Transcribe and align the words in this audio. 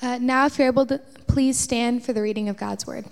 Uh, 0.00 0.18
now, 0.20 0.46
if 0.46 0.58
you're 0.58 0.68
able 0.68 0.86
to, 0.86 0.98
please 1.26 1.58
stand 1.58 2.04
for 2.04 2.12
the 2.12 2.22
reading 2.22 2.48
of 2.48 2.56
God's 2.56 2.86
word. 2.86 3.04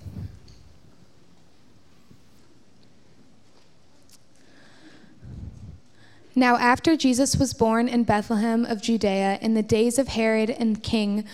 Now, 6.34 6.56
after 6.56 6.96
Jesus 6.96 7.36
was 7.36 7.52
born 7.52 7.88
in 7.88 8.04
Bethlehem 8.04 8.64
of 8.64 8.80
Judea 8.80 9.38
in 9.42 9.54
the 9.54 9.62
days 9.62 9.98
of 9.98 10.08
Herod 10.08 10.48
and 10.48 10.82
king, 10.82 11.24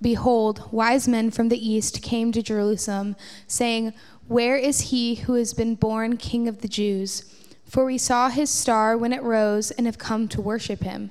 behold, 0.00 0.72
wise 0.72 1.06
men 1.06 1.30
from 1.30 1.50
the 1.50 1.68
east 1.68 2.02
came 2.02 2.32
to 2.32 2.42
Jerusalem, 2.42 3.16
saying, 3.46 3.92
Where 4.28 4.56
is 4.56 4.90
he 4.90 5.16
who 5.16 5.34
has 5.34 5.54
been 5.54 5.74
born 5.74 6.16
king 6.16 6.48
of 6.48 6.62
the 6.62 6.68
Jews? 6.68 7.32
For 7.64 7.84
we 7.84 7.98
saw 7.98 8.28
his 8.28 8.50
star 8.50 8.96
when 8.96 9.12
it 9.12 9.22
rose 9.22 9.70
and 9.72 9.86
have 9.86 9.98
come 9.98 10.26
to 10.28 10.40
worship 10.40 10.82
him. 10.82 11.10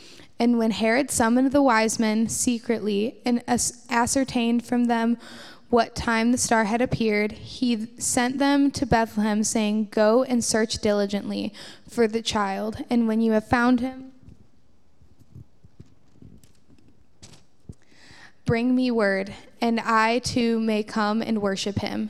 And 0.41 0.57
when 0.57 0.71
Herod 0.71 1.11
summoned 1.11 1.51
the 1.51 1.61
wise 1.61 1.99
men 1.99 2.27
secretly 2.27 3.21
and 3.23 3.43
ascertained 3.91 4.65
from 4.65 4.85
them 4.85 5.19
what 5.69 5.93
time 5.93 6.31
the 6.31 6.37
star 6.39 6.63
had 6.63 6.81
appeared, 6.81 7.33
he 7.33 7.85
sent 7.99 8.39
them 8.39 8.71
to 8.71 8.87
Bethlehem, 8.87 9.43
saying, 9.43 9.89
Go 9.91 10.23
and 10.23 10.43
search 10.43 10.79
diligently 10.79 11.53
for 11.87 12.07
the 12.07 12.23
child, 12.23 12.83
and 12.89 13.07
when 13.07 13.21
you 13.21 13.33
have 13.33 13.47
found 13.47 13.81
him, 13.81 14.13
bring 18.45 18.73
me 18.75 18.89
word, 18.89 19.35
and 19.61 19.79
I 19.79 20.17
too 20.17 20.59
may 20.59 20.81
come 20.81 21.21
and 21.21 21.39
worship 21.39 21.77
him. 21.81 22.09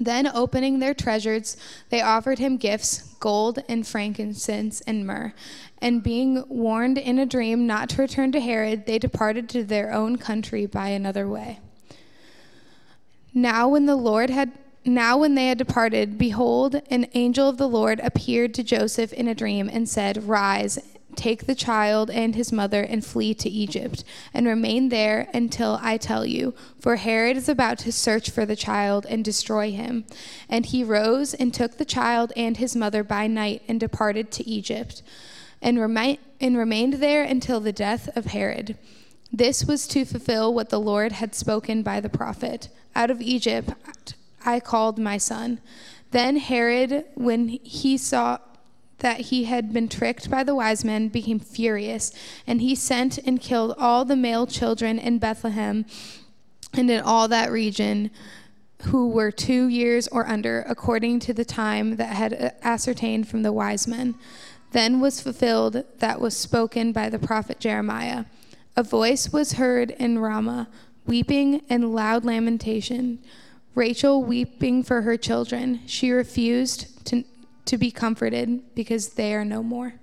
Then, 0.00 0.26
opening 0.26 0.78
their 0.78 0.94
treasures, 0.94 1.56
they 1.90 2.00
offered 2.00 2.38
him 2.38 2.56
gifts 2.56 3.14
gold 3.20 3.60
and 3.68 3.86
frankincense 3.86 4.80
and 4.82 5.06
myrrh. 5.06 5.32
And 5.80 6.02
being 6.02 6.44
warned 6.48 6.98
in 6.98 7.18
a 7.18 7.26
dream 7.26 7.66
not 7.66 7.90
to 7.90 8.02
return 8.02 8.32
to 8.32 8.40
Herod, 8.40 8.86
they 8.86 8.98
departed 8.98 9.48
to 9.50 9.64
their 9.64 9.92
own 9.92 10.16
country 10.16 10.66
by 10.66 10.88
another 10.88 11.28
way. 11.28 11.60
Now, 13.32 13.68
when 13.68 13.86
the 13.86 13.96
Lord 13.96 14.30
had 14.30 14.52
now, 14.88 15.18
when 15.18 15.34
they 15.34 15.48
had 15.48 15.58
departed, 15.58 16.16
behold, 16.16 16.80
an 16.90 17.08
angel 17.14 17.48
of 17.48 17.56
the 17.56 17.68
Lord 17.68 18.00
appeared 18.04 18.54
to 18.54 18.62
Joseph 18.62 19.12
in 19.12 19.26
a 19.26 19.34
dream 19.34 19.68
and 19.72 19.88
said, 19.88 20.28
Rise 20.28 20.78
Take 21.16 21.46
the 21.46 21.54
child 21.54 22.10
and 22.10 22.34
his 22.34 22.52
mother 22.52 22.82
and 22.82 23.04
flee 23.04 23.34
to 23.34 23.48
Egypt, 23.48 24.04
and 24.32 24.46
remain 24.46 24.90
there 24.90 25.28
until 25.34 25.78
I 25.82 25.96
tell 25.96 26.24
you, 26.24 26.54
for 26.78 26.96
Herod 26.96 27.36
is 27.36 27.48
about 27.48 27.78
to 27.78 27.92
search 27.92 28.30
for 28.30 28.46
the 28.46 28.54
child 28.54 29.06
and 29.08 29.24
destroy 29.24 29.72
him. 29.72 30.04
And 30.48 30.66
he 30.66 30.84
rose 30.84 31.34
and 31.34 31.52
took 31.52 31.78
the 31.78 31.84
child 31.84 32.32
and 32.36 32.58
his 32.58 32.76
mother 32.76 33.02
by 33.02 33.26
night 33.26 33.62
and 33.66 33.80
departed 33.80 34.30
to 34.32 34.48
Egypt, 34.48 35.02
and, 35.60 35.80
remi- 35.80 36.20
and 36.40 36.56
remained 36.56 36.94
there 36.94 37.22
until 37.22 37.60
the 37.60 37.72
death 37.72 38.08
of 38.16 38.26
Herod. 38.26 38.76
This 39.32 39.64
was 39.64 39.86
to 39.88 40.04
fulfill 40.04 40.54
what 40.54 40.70
the 40.70 40.80
Lord 40.80 41.12
had 41.12 41.34
spoken 41.34 41.82
by 41.82 42.00
the 42.00 42.08
prophet 42.08 42.68
Out 42.94 43.10
of 43.10 43.20
Egypt 43.20 44.14
I 44.44 44.60
called 44.60 44.98
my 44.98 45.18
son. 45.18 45.60
Then 46.12 46.36
Herod, 46.36 47.04
when 47.14 47.48
he 47.48 47.98
saw 47.98 48.38
that 48.98 49.20
he 49.20 49.44
had 49.44 49.72
been 49.72 49.88
tricked 49.88 50.30
by 50.30 50.42
the 50.42 50.54
wise 50.54 50.84
men 50.84 51.08
became 51.08 51.38
furious, 51.38 52.12
and 52.46 52.60
he 52.60 52.74
sent 52.74 53.18
and 53.18 53.40
killed 53.40 53.74
all 53.78 54.04
the 54.04 54.16
male 54.16 54.46
children 54.46 54.98
in 54.98 55.18
Bethlehem 55.18 55.84
and 56.72 56.90
in 56.90 57.00
all 57.00 57.28
that 57.28 57.50
region 57.50 58.10
who 58.82 59.08
were 59.08 59.30
two 59.30 59.68
years 59.68 60.06
or 60.08 60.26
under, 60.26 60.64
according 60.68 61.18
to 61.20 61.32
the 61.32 61.44
time 61.44 61.96
that 61.96 62.14
had 62.14 62.34
uh, 62.34 62.50
ascertained 62.62 63.28
from 63.28 63.42
the 63.42 63.52
wise 63.52 63.86
men. 63.86 64.14
Then 64.72 65.00
was 65.00 65.20
fulfilled 65.20 65.84
that 65.98 66.20
was 66.20 66.36
spoken 66.36 66.92
by 66.92 67.08
the 67.08 67.18
prophet 67.18 67.58
Jeremiah. 67.58 68.24
A 68.76 68.82
voice 68.82 69.32
was 69.32 69.54
heard 69.54 69.92
in 69.92 70.18
Ramah, 70.18 70.68
weeping 71.06 71.62
and 71.70 71.94
loud 71.94 72.24
lamentation. 72.24 73.20
Rachel 73.74 74.22
weeping 74.22 74.82
for 74.82 75.02
her 75.02 75.16
children. 75.16 75.80
She 75.86 76.10
refused 76.10 77.06
to 77.06 77.24
to 77.66 77.76
be 77.76 77.90
comforted 77.90 78.74
because 78.74 79.10
they 79.10 79.34
are 79.34 79.44
no 79.44 79.62
more. 79.62 79.94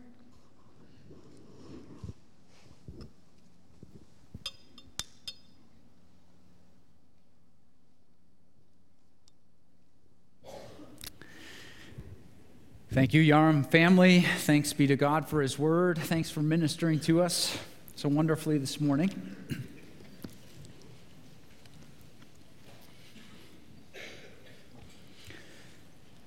Thank 12.91 13.15
you, 13.15 13.23
Yarm 13.23 13.65
family. 13.71 14.21
Thanks 14.21 14.71
be 14.71 14.85
to 14.85 14.95
God 14.95 15.27
for 15.27 15.41
His 15.41 15.57
word. 15.57 15.97
Thanks 15.97 16.29
for 16.29 16.43
ministering 16.43 16.99
to 17.01 17.23
us 17.23 17.57
so 17.95 18.07
wonderfully 18.07 18.59
this 18.59 18.79
morning. 18.79 19.71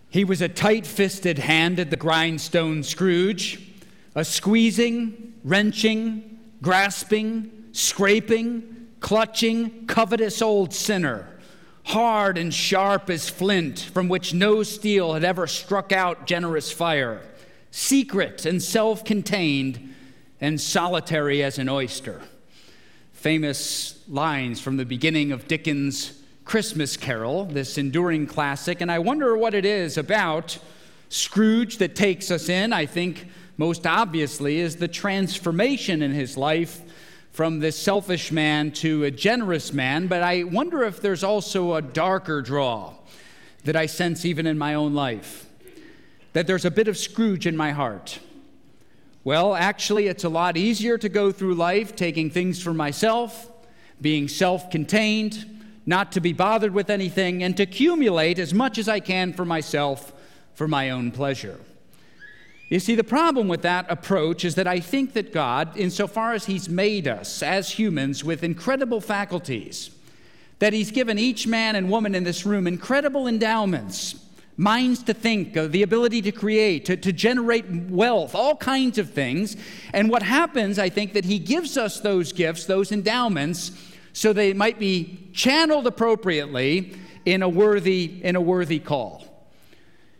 He 0.08 0.24
was 0.24 0.40
a 0.40 0.48
tight 0.48 0.86
fisted 0.86 1.38
hand 1.38 1.78
at 1.78 1.90
the 1.90 1.96
grindstone 1.96 2.82
Scrooge, 2.82 3.60
a 4.14 4.24
squeezing, 4.24 5.34
wrenching, 5.44 6.38
grasping, 6.62 7.50
scraping, 7.72 8.88
clutching, 9.00 9.86
covetous 9.86 10.40
old 10.40 10.72
sinner, 10.72 11.28
hard 11.84 12.38
and 12.38 12.52
sharp 12.52 13.10
as 13.10 13.28
flint, 13.28 13.78
from 13.78 14.08
which 14.08 14.32
no 14.32 14.62
steel 14.62 15.14
had 15.14 15.24
ever 15.24 15.46
struck 15.46 15.92
out 15.92 16.26
generous 16.26 16.72
fire, 16.72 17.20
secret 17.70 18.46
and 18.46 18.62
self 18.62 19.04
contained, 19.04 19.94
and 20.40 20.60
solitary 20.60 21.42
as 21.42 21.58
an 21.58 21.68
oyster. 21.68 22.20
Famous 23.12 24.02
lines 24.08 24.60
from 24.60 24.76
the 24.76 24.84
beginning 24.84 25.32
of 25.32 25.48
Dickens' 25.48 26.15
Christmas 26.46 26.96
Carol, 26.96 27.44
this 27.46 27.76
enduring 27.76 28.28
classic, 28.28 28.80
and 28.80 28.88
I 28.88 29.00
wonder 29.00 29.36
what 29.36 29.52
it 29.52 29.64
is 29.64 29.98
about 29.98 30.56
Scrooge 31.08 31.78
that 31.78 31.96
takes 31.96 32.30
us 32.30 32.48
in. 32.48 32.72
I 32.72 32.86
think 32.86 33.26
most 33.56 33.84
obviously 33.84 34.60
is 34.60 34.76
the 34.76 34.86
transformation 34.86 36.02
in 36.02 36.12
his 36.12 36.36
life 36.36 36.82
from 37.32 37.58
this 37.58 37.76
selfish 37.76 38.30
man 38.30 38.70
to 38.74 39.02
a 39.02 39.10
generous 39.10 39.72
man, 39.72 40.06
but 40.06 40.22
I 40.22 40.44
wonder 40.44 40.84
if 40.84 41.00
there's 41.00 41.24
also 41.24 41.74
a 41.74 41.82
darker 41.82 42.42
draw 42.42 42.94
that 43.64 43.74
I 43.74 43.86
sense 43.86 44.24
even 44.24 44.46
in 44.46 44.56
my 44.56 44.74
own 44.74 44.94
life. 44.94 45.46
That 46.32 46.46
there's 46.46 46.64
a 46.64 46.70
bit 46.70 46.86
of 46.86 46.96
Scrooge 46.96 47.48
in 47.48 47.56
my 47.56 47.72
heart. 47.72 48.20
Well, 49.24 49.56
actually, 49.56 50.06
it's 50.06 50.22
a 50.22 50.28
lot 50.28 50.56
easier 50.56 50.96
to 50.96 51.08
go 51.08 51.32
through 51.32 51.56
life 51.56 51.96
taking 51.96 52.30
things 52.30 52.62
for 52.62 52.72
myself, 52.72 53.50
being 54.00 54.28
self 54.28 54.70
contained 54.70 55.55
not 55.86 56.12
to 56.12 56.20
be 56.20 56.32
bothered 56.32 56.74
with 56.74 56.90
anything, 56.90 57.42
and 57.42 57.56
to 57.56 57.62
accumulate 57.62 58.38
as 58.38 58.52
much 58.52 58.76
as 58.76 58.88
I 58.88 59.00
can 59.00 59.32
for 59.32 59.44
myself 59.44 60.12
for 60.54 60.66
my 60.66 60.90
own 60.90 61.12
pleasure. 61.12 61.58
You 62.68 62.80
see, 62.80 62.96
the 62.96 63.04
problem 63.04 63.46
with 63.46 63.62
that 63.62 63.86
approach 63.88 64.44
is 64.44 64.56
that 64.56 64.66
I 64.66 64.80
think 64.80 65.12
that 65.12 65.32
God, 65.32 65.76
insofar 65.76 66.32
as 66.32 66.46
He's 66.46 66.68
made 66.68 67.06
us 67.06 67.42
as 67.42 67.70
humans 67.70 68.24
with 68.24 68.42
incredible 68.42 69.00
faculties, 69.00 69.90
that 70.58 70.72
He's 70.72 70.90
given 70.90 71.18
each 71.18 71.46
man 71.46 71.76
and 71.76 71.88
woman 71.88 72.14
in 72.14 72.24
this 72.24 72.44
room 72.44 72.66
incredible 72.66 73.28
endowments 73.28 74.16
minds 74.56 75.02
to 75.02 75.12
think, 75.12 75.56
uh, 75.56 75.66
the 75.66 75.82
ability 75.82 76.22
to 76.22 76.32
create, 76.32 76.86
to, 76.86 76.96
to 76.96 77.12
generate 77.12 77.68
wealth, 77.90 78.34
all 78.34 78.56
kinds 78.56 78.96
of 78.98 79.10
things. 79.10 79.56
And 79.92 80.08
what 80.08 80.22
happens, 80.22 80.78
I 80.78 80.88
think, 80.88 81.12
that 81.12 81.26
He 81.26 81.38
gives 81.38 81.76
us 81.76 82.00
those 82.00 82.32
gifts, 82.32 82.64
those 82.64 82.90
endowments 82.90 83.70
so 84.16 84.32
they 84.32 84.54
might 84.54 84.78
be 84.78 85.28
channeled 85.34 85.86
appropriately 85.86 86.96
in 87.26 87.42
a 87.42 87.48
worthy, 87.50 88.18
in 88.22 88.34
a 88.34 88.40
worthy 88.40 88.78
call. 88.78 89.22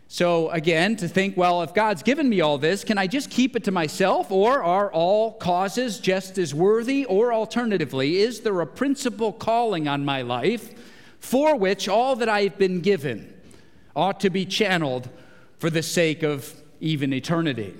So, 0.07 0.51
again, 0.51 0.95
to 0.97 1.07
think, 1.07 1.35
well, 1.35 1.63
if 1.63 1.73
God's 1.73 2.03
given 2.03 2.29
me 2.29 2.39
all 2.39 2.59
this, 2.59 2.83
can 2.83 2.99
I 2.99 3.07
just 3.07 3.31
keep 3.31 3.55
it 3.55 3.63
to 3.63 3.71
myself? 3.71 4.31
Or 4.31 4.61
are 4.61 4.93
all 4.93 5.31
causes 5.33 5.99
just 5.99 6.37
as 6.37 6.53
worthy? 6.53 7.05
Or 7.05 7.33
alternatively, 7.33 8.17
is 8.17 8.41
there 8.41 8.61
a 8.61 8.67
principal 8.67 9.33
calling 9.33 9.87
on 9.87 10.05
my 10.05 10.21
life 10.21 10.75
for 11.19 11.55
which 11.55 11.89
all 11.89 12.15
that 12.17 12.29
I've 12.29 12.59
been 12.59 12.81
given 12.81 13.33
ought 13.95 14.19
to 14.19 14.29
be 14.29 14.45
channeled 14.45 15.09
for 15.57 15.71
the 15.71 15.81
sake 15.81 16.21
of 16.21 16.53
even 16.79 17.13
eternity? 17.13 17.73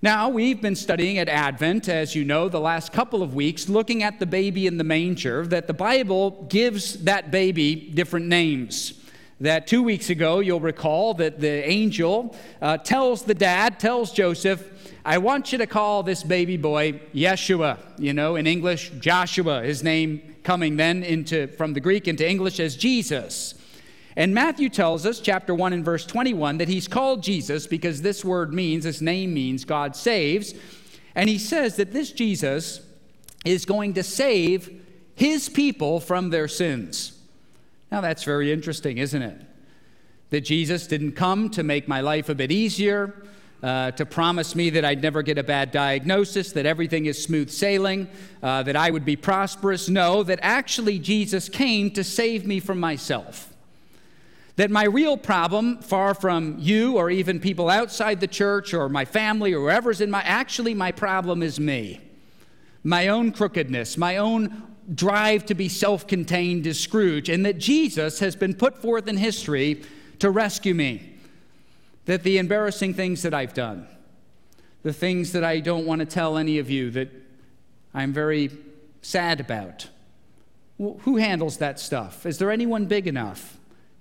Now, 0.00 0.28
we've 0.28 0.62
been 0.62 0.76
studying 0.76 1.18
at 1.18 1.28
Advent, 1.28 1.88
as 1.88 2.14
you 2.14 2.24
know, 2.24 2.48
the 2.48 2.60
last 2.60 2.92
couple 2.92 3.20
of 3.20 3.34
weeks, 3.34 3.68
looking 3.68 4.04
at 4.04 4.20
the 4.20 4.26
baby 4.26 4.68
in 4.68 4.78
the 4.78 4.84
manger, 4.84 5.44
that 5.46 5.66
the 5.66 5.74
Bible 5.74 6.46
gives 6.48 7.02
that 7.02 7.32
baby 7.32 7.74
different 7.74 8.26
names 8.26 8.94
that 9.40 9.66
two 9.66 9.82
weeks 9.82 10.10
ago, 10.10 10.40
you'll 10.40 10.60
recall 10.60 11.14
that 11.14 11.40
the 11.40 11.68
angel 11.68 12.34
uh, 12.60 12.76
tells 12.76 13.22
the 13.22 13.34
dad, 13.34 13.78
tells 13.78 14.12
Joseph, 14.12 14.92
I 15.04 15.18
want 15.18 15.52
you 15.52 15.58
to 15.58 15.66
call 15.66 16.02
this 16.02 16.22
baby 16.22 16.56
boy 16.56 17.00
Yeshua. 17.14 17.78
You 17.98 18.14
know, 18.14 18.36
in 18.36 18.46
English, 18.46 18.90
Joshua, 18.98 19.62
his 19.62 19.82
name 19.82 20.36
coming 20.42 20.76
then 20.76 21.04
into, 21.04 21.46
from 21.48 21.72
the 21.72 21.80
Greek 21.80 22.08
into 22.08 22.28
English 22.28 22.58
as 22.58 22.76
Jesus. 22.76 23.54
And 24.18 24.34
Matthew 24.34 24.68
tells 24.68 25.06
us, 25.06 25.20
chapter 25.20 25.54
1 25.54 25.72
and 25.72 25.84
verse 25.84 26.04
21, 26.04 26.58
that 26.58 26.66
he's 26.66 26.88
called 26.88 27.22
Jesus 27.22 27.68
because 27.68 28.02
this 28.02 28.24
word 28.24 28.52
means, 28.52 28.82
this 28.82 29.00
name 29.00 29.32
means 29.32 29.64
God 29.64 29.94
saves. 29.94 30.54
And 31.14 31.28
he 31.28 31.38
says 31.38 31.76
that 31.76 31.92
this 31.92 32.10
Jesus 32.10 32.80
is 33.44 33.64
going 33.64 33.94
to 33.94 34.02
save 34.02 34.84
his 35.14 35.48
people 35.48 36.00
from 36.00 36.30
their 36.30 36.48
sins. 36.48 37.16
Now, 37.92 38.00
that's 38.00 38.24
very 38.24 38.50
interesting, 38.50 38.98
isn't 38.98 39.22
it? 39.22 39.40
That 40.30 40.40
Jesus 40.40 40.88
didn't 40.88 41.12
come 41.12 41.48
to 41.50 41.62
make 41.62 41.86
my 41.86 42.00
life 42.00 42.28
a 42.28 42.34
bit 42.34 42.50
easier, 42.50 43.22
uh, 43.62 43.92
to 43.92 44.04
promise 44.04 44.56
me 44.56 44.68
that 44.70 44.84
I'd 44.84 45.00
never 45.00 45.22
get 45.22 45.38
a 45.38 45.44
bad 45.44 45.70
diagnosis, 45.70 46.50
that 46.52 46.66
everything 46.66 47.06
is 47.06 47.22
smooth 47.22 47.50
sailing, 47.50 48.08
uh, 48.42 48.64
that 48.64 48.74
I 48.74 48.90
would 48.90 49.04
be 49.04 49.14
prosperous. 49.14 49.88
No, 49.88 50.24
that 50.24 50.40
actually 50.42 50.98
Jesus 50.98 51.48
came 51.48 51.92
to 51.92 52.02
save 52.02 52.48
me 52.48 52.58
from 52.58 52.80
myself. 52.80 53.47
That 54.58 54.72
my 54.72 54.86
real 54.86 55.16
problem, 55.16 55.78
far 55.82 56.14
from 56.14 56.56
you 56.58 56.96
or 56.96 57.10
even 57.10 57.38
people 57.38 57.70
outside 57.70 58.18
the 58.18 58.26
church 58.26 58.74
or 58.74 58.88
my 58.88 59.04
family 59.04 59.52
or 59.52 59.60
whoever's 59.60 60.00
in 60.00 60.10
my, 60.10 60.20
actually, 60.22 60.74
my 60.74 60.90
problem 60.90 61.44
is 61.44 61.60
me. 61.60 62.00
My 62.82 63.06
own 63.06 63.30
crookedness, 63.30 63.96
my 63.96 64.16
own 64.16 64.64
drive 64.92 65.46
to 65.46 65.54
be 65.54 65.68
self 65.68 66.08
contained 66.08 66.66
is 66.66 66.80
Scrooge, 66.80 67.28
and 67.28 67.46
that 67.46 67.58
Jesus 67.58 68.18
has 68.18 68.34
been 68.34 68.52
put 68.52 68.76
forth 68.82 69.06
in 69.06 69.16
history 69.16 69.84
to 70.18 70.28
rescue 70.28 70.74
me. 70.74 71.14
That 72.06 72.24
the 72.24 72.38
embarrassing 72.38 72.94
things 72.94 73.22
that 73.22 73.32
I've 73.32 73.54
done, 73.54 73.86
the 74.82 74.92
things 74.92 75.30
that 75.34 75.44
I 75.44 75.60
don't 75.60 75.86
want 75.86 76.00
to 76.00 76.04
tell 76.04 76.36
any 76.36 76.58
of 76.58 76.68
you 76.68 76.90
that 76.90 77.10
I'm 77.94 78.12
very 78.12 78.50
sad 79.02 79.38
about, 79.38 79.86
who 80.78 81.16
handles 81.16 81.58
that 81.58 81.78
stuff? 81.78 82.26
Is 82.26 82.38
there 82.38 82.50
anyone 82.50 82.86
big 82.86 83.06
enough 83.06 83.57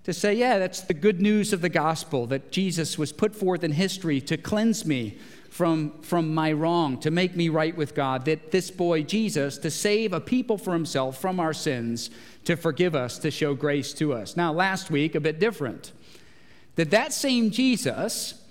to 0.07 0.13
say, 0.13 0.33
yeah, 0.33 0.57
that's 0.57 0.79
the 0.79 0.93
good 0.93 1.19
news 1.19 1.51
of 1.51 1.59
the 1.59 1.67
gospel, 1.67 2.27
that 2.27 2.49
Jesus 2.49 2.97
was 2.97 3.11
put 3.11 3.35
forth 3.35 3.61
in 3.61 3.73
history 3.73 4.21
to 4.21 4.37
cleanse 4.37 4.85
me 4.85 5.17
from, 5.49 5.99
from 5.99 6.33
my 6.33 6.53
wrong, 6.53 6.97
to 7.01 7.11
make 7.11 7.35
me 7.35 7.49
right 7.49 7.75
with 7.75 7.93
God, 7.93 8.23
that 8.23 8.51
this 8.51 8.71
boy 8.71 9.03
Jesus, 9.03 9.57
to 9.57 9.69
save 9.69 10.13
a 10.13 10.21
people 10.21 10.57
for 10.57 10.71
himself 10.71 11.19
from 11.19 11.41
our 11.41 11.51
sins, 11.51 12.09
to 12.45 12.55
forgive 12.55 12.95
us, 12.95 13.17
to 13.17 13.29
show 13.29 13.53
grace 13.53 13.91
to 13.95 14.13
us. 14.13 14.37
Now, 14.37 14.53
last 14.53 14.89
week, 14.89 15.13
a 15.13 15.19
bit 15.19 15.41
different. 15.41 15.91
That 16.75 16.89
that 16.91 17.11
same 17.11 17.51
Jesus 17.51 18.41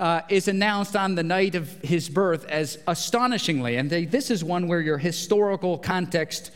uh, 0.00 0.22
is 0.28 0.48
announced 0.48 0.96
on 0.96 1.14
the 1.14 1.22
night 1.22 1.54
of 1.54 1.80
his 1.82 2.08
birth 2.08 2.44
as 2.46 2.80
astonishingly, 2.88 3.76
and 3.76 3.88
they, 3.88 4.06
this 4.06 4.28
is 4.28 4.42
one 4.42 4.66
where 4.66 4.80
your 4.80 4.98
historical 4.98 5.78
context 5.78 6.50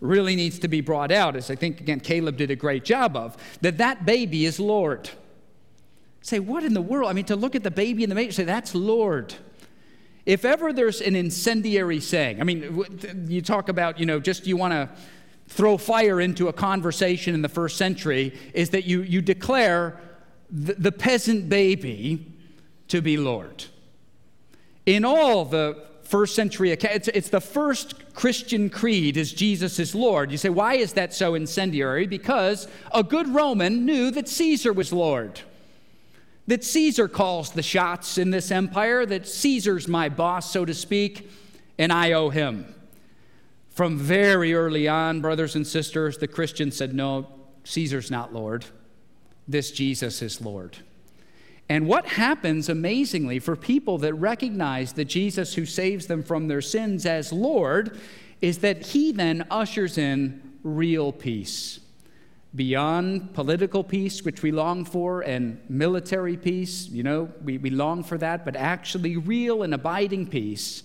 really 0.00 0.36
needs 0.36 0.58
to 0.58 0.68
be 0.68 0.80
brought 0.80 1.10
out, 1.10 1.36
as 1.36 1.50
I 1.50 1.54
think, 1.54 1.80
again, 1.80 2.00
Caleb 2.00 2.36
did 2.36 2.50
a 2.50 2.56
great 2.56 2.84
job 2.84 3.16
of, 3.16 3.36
that 3.62 3.78
that 3.78 4.04
baby 4.04 4.44
is 4.44 4.60
Lord. 4.60 5.08
Say, 6.20 6.38
what 6.38 6.64
in 6.64 6.74
the 6.74 6.82
world? 6.82 7.08
I 7.08 7.12
mean, 7.12 7.24
to 7.26 7.36
look 7.36 7.54
at 7.54 7.62
the 7.62 7.70
baby 7.70 8.02
in 8.02 8.08
the 8.08 8.14
manger, 8.14 8.32
say, 8.32 8.44
that's 8.44 8.74
Lord. 8.74 9.34
If 10.26 10.44
ever 10.44 10.72
there's 10.72 11.00
an 11.00 11.14
incendiary 11.14 12.00
saying, 12.00 12.40
I 12.40 12.44
mean, 12.44 13.26
you 13.28 13.40
talk 13.40 13.68
about, 13.68 14.00
you 14.00 14.06
know, 14.06 14.18
just 14.18 14.46
you 14.46 14.56
want 14.56 14.72
to 14.72 14.90
throw 15.48 15.78
fire 15.78 16.20
into 16.20 16.48
a 16.48 16.52
conversation 16.52 17.32
in 17.32 17.42
the 17.42 17.48
first 17.48 17.76
century, 17.76 18.36
is 18.52 18.70
that 18.70 18.84
you, 18.84 19.02
you 19.02 19.22
declare 19.22 20.00
the, 20.50 20.74
the 20.74 20.92
peasant 20.92 21.48
baby 21.48 22.26
to 22.88 23.00
be 23.00 23.16
Lord. 23.16 23.64
In 24.84 25.04
all 25.04 25.44
the 25.44 25.86
first 26.06 26.34
century, 26.34 26.70
it's, 26.70 27.08
it's 27.08 27.28
the 27.28 27.40
first 27.40 28.14
Christian 28.14 28.70
creed 28.70 29.16
is 29.16 29.32
Jesus 29.32 29.78
is 29.78 29.94
Lord. 29.94 30.30
You 30.32 30.38
say, 30.38 30.48
why 30.48 30.74
is 30.74 30.94
that 30.94 31.12
so 31.12 31.34
incendiary? 31.34 32.06
Because 32.06 32.68
a 32.92 33.02
good 33.02 33.28
Roman 33.28 33.84
knew 33.84 34.10
that 34.12 34.28
Caesar 34.28 34.72
was 34.72 34.92
Lord 34.92 35.40
that 36.46 36.62
Caesar 36.62 37.08
calls 37.08 37.50
the 37.50 37.62
shots 37.62 38.18
in 38.18 38.30
this 38.30 38.50
empire, 38.50 39.04
that 39.06 39.26
Caesar's 39.26 39.88
my 39.88 40.08
boss, 40.08 40.50
so 40.50 40.64
to 40.64 40.74
speak, 40.74 41.28
and 41.78 41.92
I 41.92 42.12
owe 42.12 42.30
him. 42.30 42.72
From 43.70 43.98
very 43.98 44.54
early 44.54 44.88
on, 44.88 45.20
brothers 45.20 45.56
and 45.56 45.66
sisters, 45.66 46.18
the 46.18 46.28
Christians 46.28 46.76
said, 46.76 46.94
No, 46.94 47.26
Caesar's 47.64 48.10
not 48.10 48.32
Lord. 48.32 48.64
This 49.48 49.70
Jesus 49.70 50.22
is 50.22 50.40
Lord. 50.40 50.78
And 51.68 51.86
what 51.86 52.06
happens 52.06 52.68
amazingly 52.68 53.38
for 53.38 53.56
people 53.56 53.98
that 53.98 54.14
recognize 54.14 54.92
the 54.92 55.04
Jesus 55.04 55.54
who 55.54 55.66
saves 55.66 56.06
them 56.06 56.22
from 56.22 56.46
their 56.46 56.60
sins 56.60 57.04
as 57.06 57.32
Lord 57.32 57.98
is 58.40 58.58
that 58.58 58.86
he 58.86 59.12
then 59.12 59.46
ushers 59.50 59.98
in 59.98 60.40
real 60.62 61.12
peace 61.12 61.80
beyond 62.54 63.34
political 63.34 63.84
peace, 63.84 64.24
which 64.24 64.42
we 64.42 64.50
long 64.50 64.84
for, 64.84 65.20
and 65.20 65.60
military 65.68 66.36
peace. 66.36 66.88
You 66.88 67.02
know, 67.02 67.30
we, 67.44 67.58
we 67.58 67.68
long 67.68 68.02
for 68.02 68.16
that, 68.18 68.46
but 68.46 68.56
actually 68.56 69.16
real 69.18 69.62
and 69.62 69.74
abiding 69.74 70.28
peace, 70.28 70.82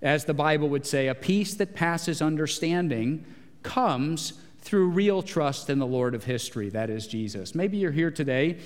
as 0.00 0.24
the 0.24 0.34
Bible 0.34 0.68
would 0.68 0.86
say, 0.86 1.08
a 1.08 1.14
peace 1.14 1.54
that 1.54 1.74
passes 1.74 2.22
understanding, 2.22 3.24
comes 3.64 4.34
through 4.60 4.90
real 4.90 5.22
trust 5.22 5.68
in 5.70 5.80
the 5.80 5.86
Lord 5.86 6.14
of 6.14 6.24
history, 6.24 6.68
that 6.68 6.88
is 6.88 7.06
Jesus. 7.08 7.54
Maybe 7.54 7.78
you're 7.78 7.90
here 7.90 8.12
today 8.12 8.58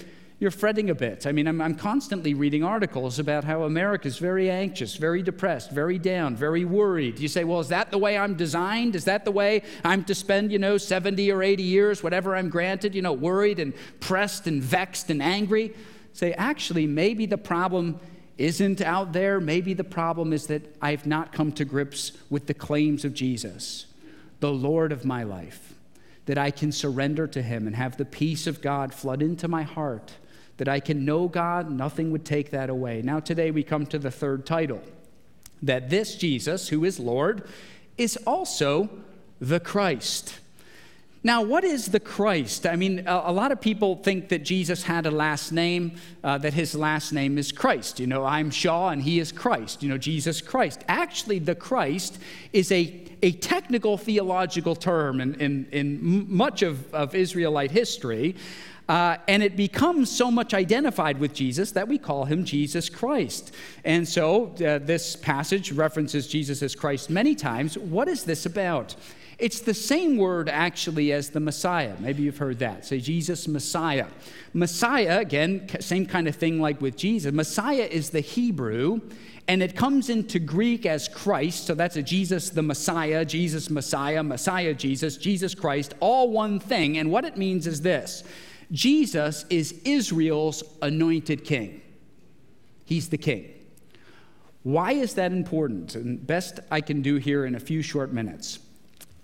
you're 0.43 0.51
fretting 0.51 0.91
a 0.91 0.95
bit. 0.95 1.25
I 1.25 1.31
mean, 1.31 1.47
I'm, 1.47 1.61
I'm 1.61 1.77
constantly 1.77 2.35
reading 2.35 2.65
articles 2.65 3.21
about 3.21 3.45
how 3.45 3.63
America 3.63 4.09
is 4.09 4.19
very 4.19 4.51
anxious, 4.51 4.97
very 4.97 5.23
depressed, 5.23 5.71
very 5.71 6.01
down, 6.01 6.35
very 6.35 6.65
worried. 6.65 7.21
You 7.21 7.29
say, 7.29 7.45
well, 7.45 7.61
is 7.61 7.69
that 7.69 7.93
the 7.93 7.99
way 7.99 8.19
I'm 8.19 8.35
designed? 8.35 8.97
Is 8.97 9.05
that 9.05 9.25
the 9.25 9.31
way 9.31 9.63
I'm 9.85 10.03
to 10.03 10.17
spend, 10.17 10.51
you 10.51 10.59
know, 10.59 10.79
70 10.79 11.31
or 11.31 11.45
80 11.45 11.63
years, 11.63 12.03
whatever 12.03 12.35
I'm 12.35 12.49
granted, 12.49 12.93
you 12.93 13.03
know, 13.03 13.13
worried 13.13 13.61
and 13.61 13.73
pressed 14.01 14.49
and 14.49 14.61
vexed 14.61 15.11
and 15.11 15.23
angry? 15.23 15.77
Say, 16.13 16.33
actually, 16.33 16.89
maybe 16.89 17.25
the 17.25 17.39
problem 17.39 18.01
isn't 18.37 18.81
out 18.81 19.13
there. 19.13 19.39
Maybe 19.39 19.75
the 19.75 19.85
problem 19.85 20.33
is 20.33 20.49
that 20.49 20.75
I've 20.83 21.07
not 21.07 21.33
come 21.33 21.53
to 21.53 21.65
grips 21.65 22.11
with 22.31 22.49
the 22.49 22.55
claims 22.55 23.05
of 23.05 23.15
Jesus, 23.15 23.87
the 24.41 24.53
Lord 24.53 24.91
of 24.91 25.05
my 25.05 25.23
life, 25.23 25.75
that 26.27 26.37
I 26.37 26.51
can 26.51 26.73
surrender 26.73 27.29
to 27.29 27.43
Him 27.43 27.69
and 27.69 27.77
have 27.77 27.97
the 27.97 28.05
peace 28.05 28.49
of 28.49 28.61
God 28.61 28.93
flood 28.93 29.23
into 29.23 29.47
my 29.47 29.63
heart 29.63 30.15
that 30.57 30.69
I 30.69 30.81
can 30.81 31.05
know 31.05 31.29
God, 31.29 31.71
nothing 31.71 32.11
would 32.13 32.25
take 32.25 32.51
that 32.51 32.71
away. 32.71 33.03
Now, 33.03 33.21
today 33.21 33.51
we 33.51 33.63
come 33.63 33.87
to 33.87 33.99
the 33.99 34.11
third 34.11 34.47
title 34.47 34.83
that 35.63 35.91
this 35.91 36.17
Jesus, 36.17 36.69
who 36.69 36.85
is 36.85 36.99
Lord, 36.99 37.45
is 37.97 38.17
also 38.27 38.91
the 39.41 39.61
Christ. 39.61 40.39
Now, 41.25 41.43
what 41.43 41.63
is 41.63 41.89
the 41.89 42.01
Christ? 42.01 42.67
I 42.67 42.75
mean, 42.75 43.05
a, 43.07 43.31
lot 43.31 43.53
of 43.53 43.61
people 43.61 43.95
think 43.95 44.29
that 44.31 44.43
Jesus 44.43 44.83
had 44.83 45.07
a 45.07 45.11
last 45.11 45.53
name, 45.53 45.95
uh, 46.25 46.39
that 46.39 46.53
his 46.53 46.75
last 46.75 47.13
name 47.13 47.39
is 47.39 47.53
Christ. 47.53 48.01
You 48.01 48.09
know, 48.09 48.25
I'm 48.25 48.51
Shaw 48.51 48.89
and 48.89 49.01
he 49.01 49.21
is 49.21 49.31
Christ, 49.31 49.85
you 49.85 49.89
know, 49.89 49.99
Jesus 49.99 50.41
Christ. 50.41 50.83
Actually, 50.89 51.39
the 51.39 51.55
Christ 51.55 52.19
is 52.53 52.73
a, 52.73 53.03
a 53.23 53.33
technical 53.33 53.97
theological 53.97 54.75
term 54.75 55.21
in, 55.21 55.37
in, 55.37 55.69
in 55.71 56.27
much 56.29 56.63
of, 56.63 56.93
of 56.93 57.15
Israelite 57.15 57.71
history. 57.71 58.35
Uh, 58.93 59.17
and 59.27 59.43
it 59.43 59.57
becomes 59.57 60.11
so 60.11 60.31
much 60.31 60.53
identified 60.53 61.19
with 61.19 61.33
Jesus 61.33 61.73
that 61.73 61.89
we 61.89 61.97
call 61.97 62.27
him 62.27 62.45
Jesus 62.45 62.91
Christ. 62.91 63.55
And 63.87 64.07
so 64.07 64.55
uh, 64.57 64.81
this 64.81 65.17
passage 65.17 65.73
references 65.73 66.27
Jesus 66.27 66.63
as 66.63 66.75
Christ 66.75 67.09
many 67.09 67.35
times. 67.35 67.79
What 67.79 68.07
is 68.07 68.25
this 68.25 68.45
about? 68.45 68.95
It's 69.39 69.61
the 69.61 69.73
same 69.73 70.19
word 70.19 70.51
actually 70.51 71.11
as 71.11 71.31
the 71.31 71.41
Messiah. 71.41 71.95
Maybe 72.01 72.25
you've 72.25 72.37
heard 72.37 72.59
that. 72.59 72.85
Say 72.85 73.01
Jesus 73.01 73.49
Messiah. 73.49 74.09
Messiah, 74.53 75.21
again, 75.21 75.71
same 75.81 76.05
kind 76.05 76.29
of 76.29 76.37
thing 76.37 76.61
like 76.61 76.83
with 76.83 76.95
Jesus. 76.95 77.33
Messiah 77.33 77.89
is 77.91 78.11
the 78.11 78.21
Hebrew, 78.21 79.01
and 79.49 79.63
it 79.63 79.75
comes 79.75 80.11
into 80.11 80.39
Greek 80.39 80.85
as 80.85 81.09
Christ. 81.09 81.67
So 81.67 81.75
that's 81.75 81.97
a 81.97 82.03
Jesus 82.03 82.51
the 82.51 82.63
Messiah, 82.63 83.25
Jesus 83.25 83.71
Messiah, 83.71 84.23
Messiah 84.23 84.75
Jesus, 84.75 85.17
Jesus 85.17 85.55
Christ, 85.55 85.95
all 86.01 86.31
one 86.31 86.61
thing. 86.61 86.99
And 86.99 87.11
what 87.11 87.25
it 87.25 87.39
means 87.39 87.67
is 87.67 87.81
this 87.81 88.23
Jesus 88.71 89.45
is 89.51 89.81
Israel's 89.85 90.63
anointed 90.81 91.45
king. 91.45 91.83
He's 92.85 93.09
the 93.09 93.19
king. 93.19 93.51
Why 94.63 94.93
is 94.93 95.15
that 95.15 95.33
important? 95.33 95.95
And 95.95 96.25
best 96.25 96.61
I 96.71 96.81
can 96.81 97.03
do 97.03 97.17
here 97.17 97.45
in 97.47 97.55
a 97.55 97.61
few 97.61 97.83
short 97.83 98.13
minutes. 98.13 98.61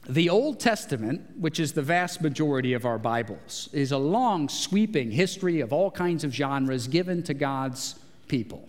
The 0.09 0.31
Old 0.31 0.59
Testament, 0.59 1.39
which 1.39 1.61
is 1.61 1.73
the 1.73 1.83
vast 1.83 2.23
majority 2.23 2.73
of 2.73 2.87
our 2.87 2.99
Bibles, 2.99 3.69
is 3.73 3.93
a 3.93 3.99
long, 3.99 4.49
sweeping 4.49 5.11
history 5.11 5.61
of 5.61 5.73
all 5.73 5.91
kinds 5.91 6.25
of 6.25 6.33
genres 6.33 6.89
given 6.89 7.23
to 7.25 7.35
God's 7.35 7.95
people. 8.27 8.67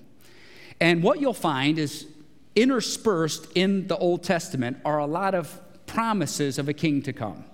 And 0.82 1.02
what 1.02 1.20
you'll 1.22 1.34
find 1.34 1.80
is 1.80 2.08
interspersed 2.56 3.48
in 3.56 3.88
the 3.88 3.98
Old 3.98 4.24
Testament 4.24 4.78
are 4.84 5.00
a 5.00 5.06
lot 5.06 5.34
of 5.34 5.60
promises 5.86 6.60
of 6.60 6.68
a 6.68 6.74
king 6.74 7.02
to 7.04 7.14
come. 7.14 7.46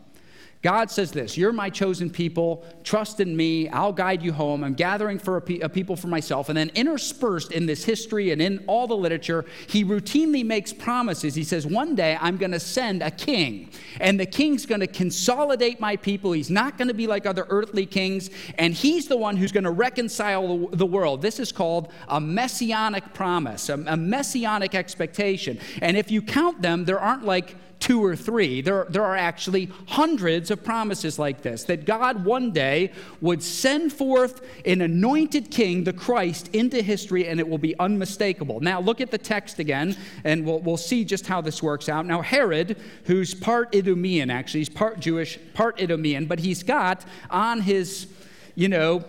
God 0.65 0.89
says 0.89 1.11
this 1.11 1.37
You're 1.37 1.53
my 1.53 1.69
chosen 1.69 2.09
people. 2.09 2.65
Trust 2.83 3.19
in 3.19 3.37
me. 3.37 3.69
I'll 3.69 3.93
guide 3.93 4.23
you 4.23 4.33
home. 4.33 4.63
I'm 4.63 4.73
gathering 4.73 5.19
for 5.19 5.37
a, 5.37 5.41
pe- 5.41 5.59
a, 5.59 5.69
people 5.69 5.95
for 5.95 6.07
myself. 6.07 6.49
And 6.49 6.57
then, 6.57 6.71
interspersed 6.73 7.51
in 7.51 7.67
this 7.67 7.85
history 7.85 8.31
and 8.31 8.41
in 8.41 8.63
all 8.65 8.87
the 8.87 8.97
literature, 8.97 9.45
he 9.67 9.85
routinely 9.85 10.43
makes 10.43 10.73
promises. 10.73 11.35
He 11.35 11.43
says, 11.43 11.67
One 11.67 11.93
day 11.93 12.17
I'm 12.19 12.37
going 12.37 12.51
to 12.51 12.59
send 12.59 13.03
a 13.03 13.11
king, 13.11 13.69
and 13.99 14.19
the 14.19 14.25
king's 14.25 14.65
going 14.65 14.81
to 14.81 14.87
consolidate 14.87 15.79
my 15.79 15.97
people. 15.97 16.31
He's 16.31 16.49
not 16.49 16.79
going 16.79 16.87
to 16.87 16.95
be 16.95 17.05
like 17.05 17.27
other 17.27 17.45
earthly 17.49 17.85
kings, 17.85 18.31
and 18.57 18.73
he's 18.73 19.07
the 19.07 19.17
one 19.17 19.37
who's 19.37 19.51
going 19.51 19.65
to 19.65 19.69
reconcile 19.69 20.47
the, 20.47 20.77
the 20.77 20.85
world. 20.87 21.21
This 21.21 21.39
is 21.39 21.51
called 21.51 21.91
a 22.07 22.19
messianic 22.19 23.13
promise, 23.13 23.69
a, 23.69 23.75
a 23.85 23.95
messianic 23.95 24.73
expectation. 24.73 25.59
And 25.83 25.95
if 25.95 26.09
you 26.09 26.23
count 26.23 26.63
them, 26.63 26.85
there 26.85 26.99
aren't 26.99 27.23
like 27.23 27.55
two 27.79 28.03
or 28.03 28.15
three. 28.15 28.61
There, 28.61 28.85
there 28.89 29.03
are 29.03 29.15
actually 29.15 29.69
hundreds 29.87 30.49
of 30.49 30.63
promises 30.63 31.19
like 31.19 31.41
this 31.41 31.63
that 31.65 31.85
God 31.85 32.25
one 32.25 32.51
day 32.51 32.91
would 33.21 33.43
send 33.43 33.93
forth 33.93 34.41
an 34.65 34.81
anointed 34.81 35.51
king, 35.51 35.83
the 35.83 35.93
Christ, 35.93 36.49
into 36.53 36.81
history 36.81 37.27
and 37.27 37.39
it 37.39 37.47
will 37.47 37.57
be 37.57 37.77
unmistakable. 37.79 38.59
Now, 38.59 38.79
look 38.79 39.01
at 39.01 39.11
the 39.11 39.17
text 39.17 39.59
again 39.59 39.95
and 40.23 40.45
we'll, 40.45 40.59
we'll 40.59 40.77
see 40.77 41.05
just 41.05 41.27
how 41.27 41.41
this 41.41 41.61
works 41.61 41.87
out. 41.87 42.05
Now, 42.05 42.21
Herod, 42.21 42.77
who's 43.05 43.33
part 43.33 43.71
Idumean, 43.73 44.31
actually, 44.31 44.61
he's 44.61 44.69
part 44.69 44.99
Jewish, 44.99 45.37
part 45.53 45.77
Idumean, 45.77 46.27
but 46.27 46.39
he's 46.39 46.63
got 46.63 47.05
on 47.29 47.61
his, 47.61 48.07
you 48.55 48.67
know, 48.67 49.03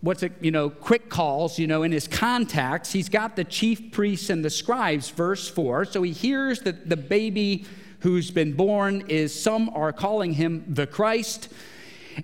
what's 0.00 0.24
it, 0.24 0.32
you 0.40 0.50
know, 0.50 0.68
quick 0.68 1.08
calls, 1.08 1.58
you 1.58 1.68
know, 1.68 1.84
in 1.84 1.92
his 1.92 2.08
contacts, 2.08 2.92
he's 2.92 3.08
got 3.08 3.36
the 3.36 3.44
chief 3.44 3.92
priests 3.92 4.28
and 4.28 4.44
the 4.44 4.50
scribes, 4.50 5.08
verse 5.10 5.48
4. 5.48 5.84
So 5.84 6.02
he 6.02 6.10
hears 6.10 6.60
that 6.62 6.88
the 6.88 6.96
baby 6.96 7.64
who's 8.02 8.30
been 8.30 8.52
born 8.52 9.04
is, 9.08 9.32
some 9.32 9.70
are 9.70 9.92
calling 9.92 10.34
him 10.34 10.64
the 10.68 10.86
Christ. 10.86 11.48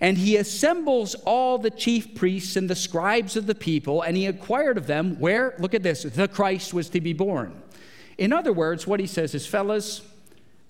And 0.01 0.19
he 0.19 0.37
assembles 0.37 1.15
all 1.25 1.57
the 1.57 1.71
chief 1.71 2.15
priests 2.15 2.57
and 2.57 2.69
the 2.69 2.75
scribes 2.75 3.37
of 3.37 3.47
the 3.47 3.55
people, 3.55 4.03
and 4.03 4.17
he 4.17 4.27
inquired 4.27 4.77
of 4.77 4.87
them 4.87 5.19
where, 5.19 5.55
look 5.59 5.73
at 5.75 5.83
this, 5.83 6.03
the 6.03 6.29
Christ 6.29 6.75
was 6.75 6.91
to 6.91 7.01
be 7.01 7.13
born. 7.13 7.63
In 8.19 8.33
other 8.33 8.53
words, 8.53 8.87
what 8.87 9.01
he 9.01 9.07
says 9.07 9.35
is, 9.35 9.47
fellas, 9.47 10.03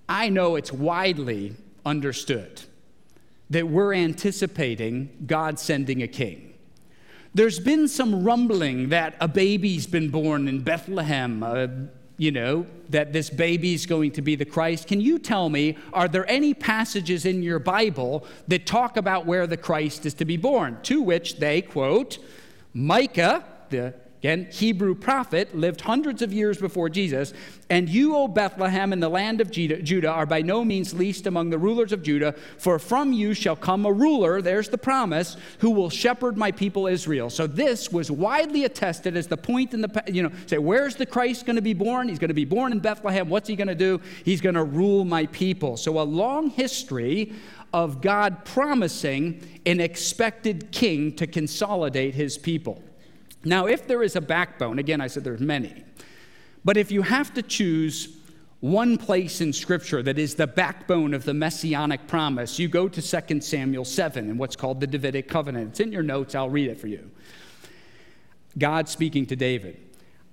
I 0.07 0.29
know 0.29 0.55
it's 0.55 0.71
widely 0.71 1.55
understood 1.85 2.61
that 3.49 3.67
we're 3.67 3.95
anticipating 3.95 5.09
God 5.25 5.59
sending 5.59 6.03
a 6.03 6.07
king. 6.07 6.53
There's 7.33 7.59
been 7.59 7.87
some 7.87 8.23
rumbling 8.23 8.89
that 8.89 9.15
a 9.19 9.27
baby's 9.27 9.87
been 9.87 10.09
born 10.09 10.47
in 10.47 10.61
Bethlehem, 10.61 11.43
uh, 11.43 11.67
you 12.19 12.31
know, 12.31 12.67
that 12.89 13.13
this 13.13 13.29
baby's 13.29 13.85
going 13.85 14.11
to 14.11 14.21
be 14.21 14.35
the 14.35 14.45
Christ. 14.45 14.87
Can 14.87 14.99
you 14.99 15.17
tell 15.17 15.49
me, 15.49 15.77
are 15.93 16.09
there 16.09 16.29
any 16.29 16.53
passages 16.53 17.25
in 17.25 17.41
your 17.41 17.59
Bible 17.59 18.25
that 18.49 18.65
talk 18.65 18.97
about 18.97 19.25
where 19.25 19.47
the 19.47 19.55
Christ 19.55 20.05
is 20.05 20.13
to 20.15 20.25
be 20.25 20.35
born? 20.35 20.77
To 20.83 21.01
which 21.01 21.37
they 21.37 21.61
quote 21.61 22.19
Micah, 22.73 23.45
the 23.69 23.93
Again, 24.19 24.49
Hebrew 24.51 24.95
prophet 24.95 25.55
lived 25.55 25.79
hundreds 25.79 26.21
of 26.21 26.33
years 26.33 26.57
before 26.57 26.89
Jesus. 26.89 27.33
And 27.69 27.87
you, 27.87 28.17
O 28.17 28.27
Bethlehem, 28.27 28.91
in 28.91 28.99
the 28.99 29.07
land 29.07 29.39
of 29.39 29.49
Judah, 29.49 30.09
are 30.09 30.25
by 30.25 30.41
no 30.41 30.65
means 30.65 30.93
least 30.93 31.25
among 31.25 31.51
the 31.51 31.57
rulers 31.57 31.93
of 31.93 32.03
Judah, 32.03 32.35
for 32.57 32.79
from 32.79 33.13
you 33.13 33.33
shall 33.33 33.55
come 33.55 33.85
a 33.85 33.93
ruler, 33.93 34.41
there's 34.41 34.67
the 34.67 34.77
promise, 34.77 35.37
who 35.59 35.69
will 35.71 35.89
shepherd 35.89 36.37
my 36.37 36.51
people 36.51 36.85
Israel. 36.85 37.29
So 37.29 37.47
this 37.47 37.93
was 37.93 38.11
widely 38.11 38.65
attested 38.65 39.15
as 39.15 39.27
the 39.27 39.37
point 39.37 39.73
in 39.73 39.79
the, 39.79 40.03
you 40.07 40.23
know, 40.23 40.31
say, 40.47 40.57
where's 40.57 40.97
the 40.97 41.05
Christ 41.05 41.45
going 41.45 41.55
to 41.55 41.61
be 41.61 41.73
born? 41.73 42.09
He's 42.09 42.19
going 42.19 42.27
to 42.27 42.33
be 42.33 42.43
born 42.43 42.73
in 42.73 42.79
Bethlehem. 42.79 43.29
What's 43.29 43.47
he 43.47 43.55
going 43.55 43.69
to 43.69 43.75
do? 43.75 44.01
He's 44.25 44.41
going 44.41 44.55
to 44.55 44.65
rule 44.65 45.05
my 45.05 45.27
people. 45.27 45.77
So 45.77 45.97
a 45.97 46.03
long 46.03 46.49
history 46.49 47.31
of 47.71 48.01
God 48.01 48.43
promising 48.43 49.61
an 49.65 49.79
expected 49.79 50.73
king 50.73 51.15
to 51.15 51.25
consolidate 51.25 52.15
his 52.15 52.37
people. 52.37 52.83
Now, 53.43 53.67
if 53.67 53.87
there 53.87 54.03
is 54.03 54.15
a 54.15 54.21
backbone, 54.21 54.79
again, 54.79 54.99
I 54.99 55.07
said 55.07 55.23
there's 55.23 55.39
many, 55.39 55.83
but 56.65 56.75
if 56.77 56.91
you 56.91 57.01
have 57.01 57.33
to 57.35 57.41
choose 57.41 58.17
one 58.59 58.97
place 58.97 59.39
in 59.39 59.53
Scripture 59.53 60.03
that 60.03 60.19
is 60.19 60.35
the 60.35 60.47
backbone 60.47 61.13
of 61.13 61.23
the 61.23 61.33
messianic 61.33 62.07
promise, 62.07 62.59
you 62.59 62.67
go 62.67 62.89
to 62.89 63.01
2 63.01 63.39
Samuel 63.39 63.85
7 63.85 64.29
and 64.29 64.37
what's 64.37 64.57
called 64.57 64.81
the 64.81 64.87
Davidic 64.87 65.29
covenant. 65.29 65.69
It's 65.69 65.79
in 65.79 65.93
your 65.93 66.03
notes, 66.03 66.35
I'll 66.35 66.49
read 66.49 66.69
it 66.69 66.79
for 66.79 66.87
you. 66.87 67.09
God 68.57 68.89
speaking 68.89 69.25
to 69.27 69.35
David 69.35 69.79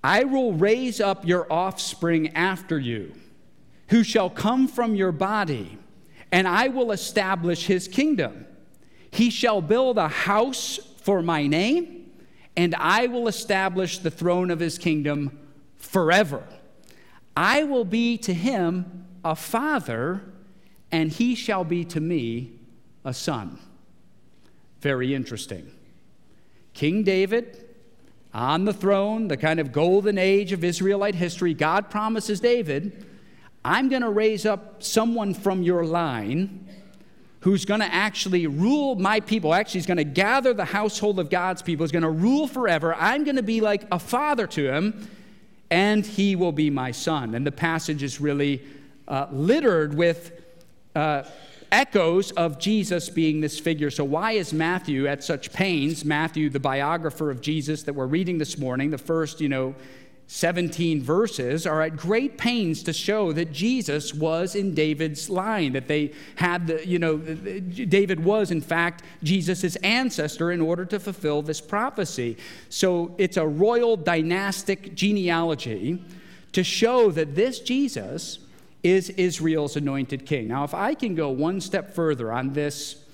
I 0.03 0.25
will 0.25 0.53
raise 0.53 1.01
up 1.01 1.27
your 1.27 1.53
offspring 1.53 2.35
after 2.35 2.79
you, 2.79 3.13
who 3.89 4.03
shall 4.03 4.31
come 4.31 4.67
from 4.67 4.97
your 4.97 5.13
body, 5.13 5.79
and 6.33 6.49
I 6.49 6.69
will 6.69 6.91
establish 6.91 7.67
his 7.67 7.87
kingdom. 7.87 8.47
He 9.13 9.31
shall 9.31 9.63
build 9.63 9.99
a 9.99 10.09
house 10.09 10.81
for 11.03 11.23
my 11.23 11.47
name 11.47 11.96
and 12.57 12.75
I 12.77 13.07
will 13.07 13.29
establish 13.29 13.99
the 13.99 14.11
throne 14.11 14.51
of 14.51 14.61
his 14.61 14.79
kingdom 14.79 15.39
forever. 15.77 16.43
I 17.37 17.65
will 17.65 17.85
be 17.85 18.17
to 18.19 18.33
him 18.33 19.07
a 19.25 19.37
father, 19.37 20.23
and 20.91 21.11
he 21.11 21.35
shall 21.35 21.65
be 21.65 21.85
to 21.87 22.01
me 22.01 22.53
a 23.05 23.13
son. 23.13 23.59
Very 24.81 25.15
interesting. 25.15 25.71
King 26.73 27.03
David 27.03 27.65
on 28.33 28.67
the 28.67 28.73
throne, 28.73 29.29
the 29.29 29.37
kind 29.37 29.59
of 29.59 29.73
golden 29.73 30.19
age 30.19 30.53
of 30.53 30.63
Israelite 30.63 31.15
history, 31.15 31.55
God 31.55 31.91
promises 31.91 32.39
David, 32.39 33.07
I'm 33.65 33.89
going 33.89 34.03
to 34.03 34.11
raise 34.11 34.45
up 34.45 34.83
someone 34.83 35.33
from 35.33 35.63
your 35.63 35.85
line 35.85 36.66
who's 37.41 37.65
going 37.65 37.81
to 37.81 37.93
actually 37.93 38.47
rule 38.47 38.95
my 38.95 39.21
people. 39.21 39.55
Actually, 39.55 39.79
he's 39.79 39.87
going 39.87 39.97
to 39.99 40.05
gather 40.05 40.55
the 40.55 40.65
household 40.65 41.19
of 41.21 41.31
God's 41.31 41.63
people. 41.63 41.85
He's 41.85 41.93
going 41.93 42.03
to 42.03 42.11
rule 42.11 42.47
forever. 42.47 42.95
I'm 42.95 43.25
going 43.25 43.37
to 43.37 43.43
be 43.43 43.61
like 43.61 43.87
a 43.93 43.99
father 43.99 44.47
to 44.49 44.73
him, 44.73 45.09
and 45.71 46.05
he 46.05 46.37
will 46.37 46.53
be 46.53 46.71
my 46.71 46.91
son. 46.91 47.35
And 47.35 47.47
the 47.47 47.53
passage 47.53 48.03
is 48.03 48.21
really 48.21 48.65
uh, 49.07 49.27
littered 49.31 49.95
with 49.95 50.33
uh, 50.95 51.25
echoes 51.71 52.31
of 52.33 52.59
Jesus 52.59 53.09
being 53.09 53.41
this 53.41 53.59
figure. 53.59 53.91
So, 53.91 54.05
why 54.05 54.33
is 54.33 54.53
Matthew 54.53 55.07
at 55.07 55.23
such 55.23 55.53
pains? 55.53 56.05
Matthew, 56.05 56.49
the 56.49 56.61
biographer 56.61 57.31
of 57.31 57.41
Jesus 57.41 57.83
that 57.85 57.93
we're 57.93 58.07
reading 58.07 58.39
this 58.39 58.59
morning, 58.59 58.91
the 58.91 58.99
first, 58.99 59.41
you 59.41 59.49
know, 59.49 59.75
17 60.29 61.03
verses 61.03 61.67
are 61.67 61.83
at 61.83 61.97
great 61.97 62.37
pains 62.37 62.83
to 62.83 62.93
show 62.93 63.33
that 63.33 63.53
Jesus 63.53 64.13
was 64.13 64.57
in 64.57 64.75
David's 64.75 65.31
line, 65.31 65.73
that 65.73 65.87
they 65.87 66.13
had 66.35 66.67
the, 66.67 66.87
you 66.87 66.99
know, 66.99 67.17
David 67.17 68.25
was, 68.25 68.51
in 68.51 68.61
fact, 68.61 69.05
Jesus' 69.23 69.77
ancestor 69.77 70.51
in 70.51 70.61
order 70.61 70.85
to 70.85 70.99
fulfill 70.99 71.43
this 71.43 71.61
prophecy. 71.61 72.37
So 72.69 73.15
it's 73.19 73.37
a 73.37 73.47
royal 73.47 73.97
dynastic 73.97 74.97
genealogy 74.97 76.03
to 76.53 76.65
show 76.65 77.13
that 77.13 77.37
this 77.37 77.61
Jesus 77.61 78.41
is 78.83 79.11
Israel's 79.11 79.77
anointed 79.77 80.27
king. 80.27 80.49
Now, 80.49 80.65
if 80.65 80.75
I 80.75 80.95
can 80.95 81.15
go 81.15 81.31
one 81.31 81.61
step 81.61 81.95
further 81.95 82.33
on 82.33 82.53
this 82.53 83.05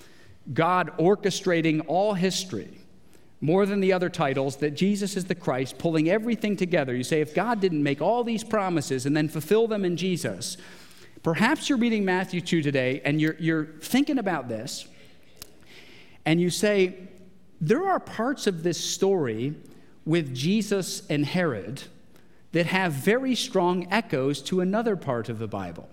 God 0.54 0.92
orchestrating 0.98 1.84
all 1.86 2.14
history, 2.14 2.81
more 3.42 3.66
than 3.66 3.80
the 3.80 3.92
other 3.92 4.08
titles, 4.08 4.56
that 4.58 4.70
Jesus 4.70 5.16
is 5.16 5.24
the 5.24 5.34
Christ, 5.34 5.76
pulling 5.76 6.08
everything 6.08 6.56
together. 6.56 6.94
You 6.94 7.02
say, 7.02 7.20
if 7.20 7.34
God 7.34 7.60
didn't 7.60 7.82
make 7.82 8.00
all 8.00 8.22
these 8.22 8.44
promises 8.44 9.04
and 9.04 9.16
then 9.16 9.28
fulfill 9.28 9.66
them 9.66 9.84
in 9.84 9.96
Jesus, 9.96 10.56
perhaps 11.24 11.68
you're 11.68 11.76
reading 11.76 12.04
Matthew 12.04 12.40
2 12.40 12.62
today 12.62 13.02
and 13.04 13.20
you're, 13.20 13.36
you're 13.40 13.64
thinking 13.64 14.18
about 14.18 14.48
this, 14.48 14.86
and 16.24 16.40
you 16.40 16.50
say, 16.50 16.94
there 17.60 17.84
are 17.88 17.98
parts 17.98 18.46
of 18.46 18.62
this 18.62 18.78
story 18.78 19.54
with 20.06 20.32
Jesus 20.32 21.02
and 21.10 21.26
Herod 21.26 21.82
that 22.52 22.66
have 22.66 22.92
very 22.92 23.34
strong 23.34 23.88
echoes 23.90 24.40
to 24.42 24.60
another 24.60 24.94
part 24.94 25.28
of 25.28 25.40
the 25.40 25.48
Bible. 25.48 25.88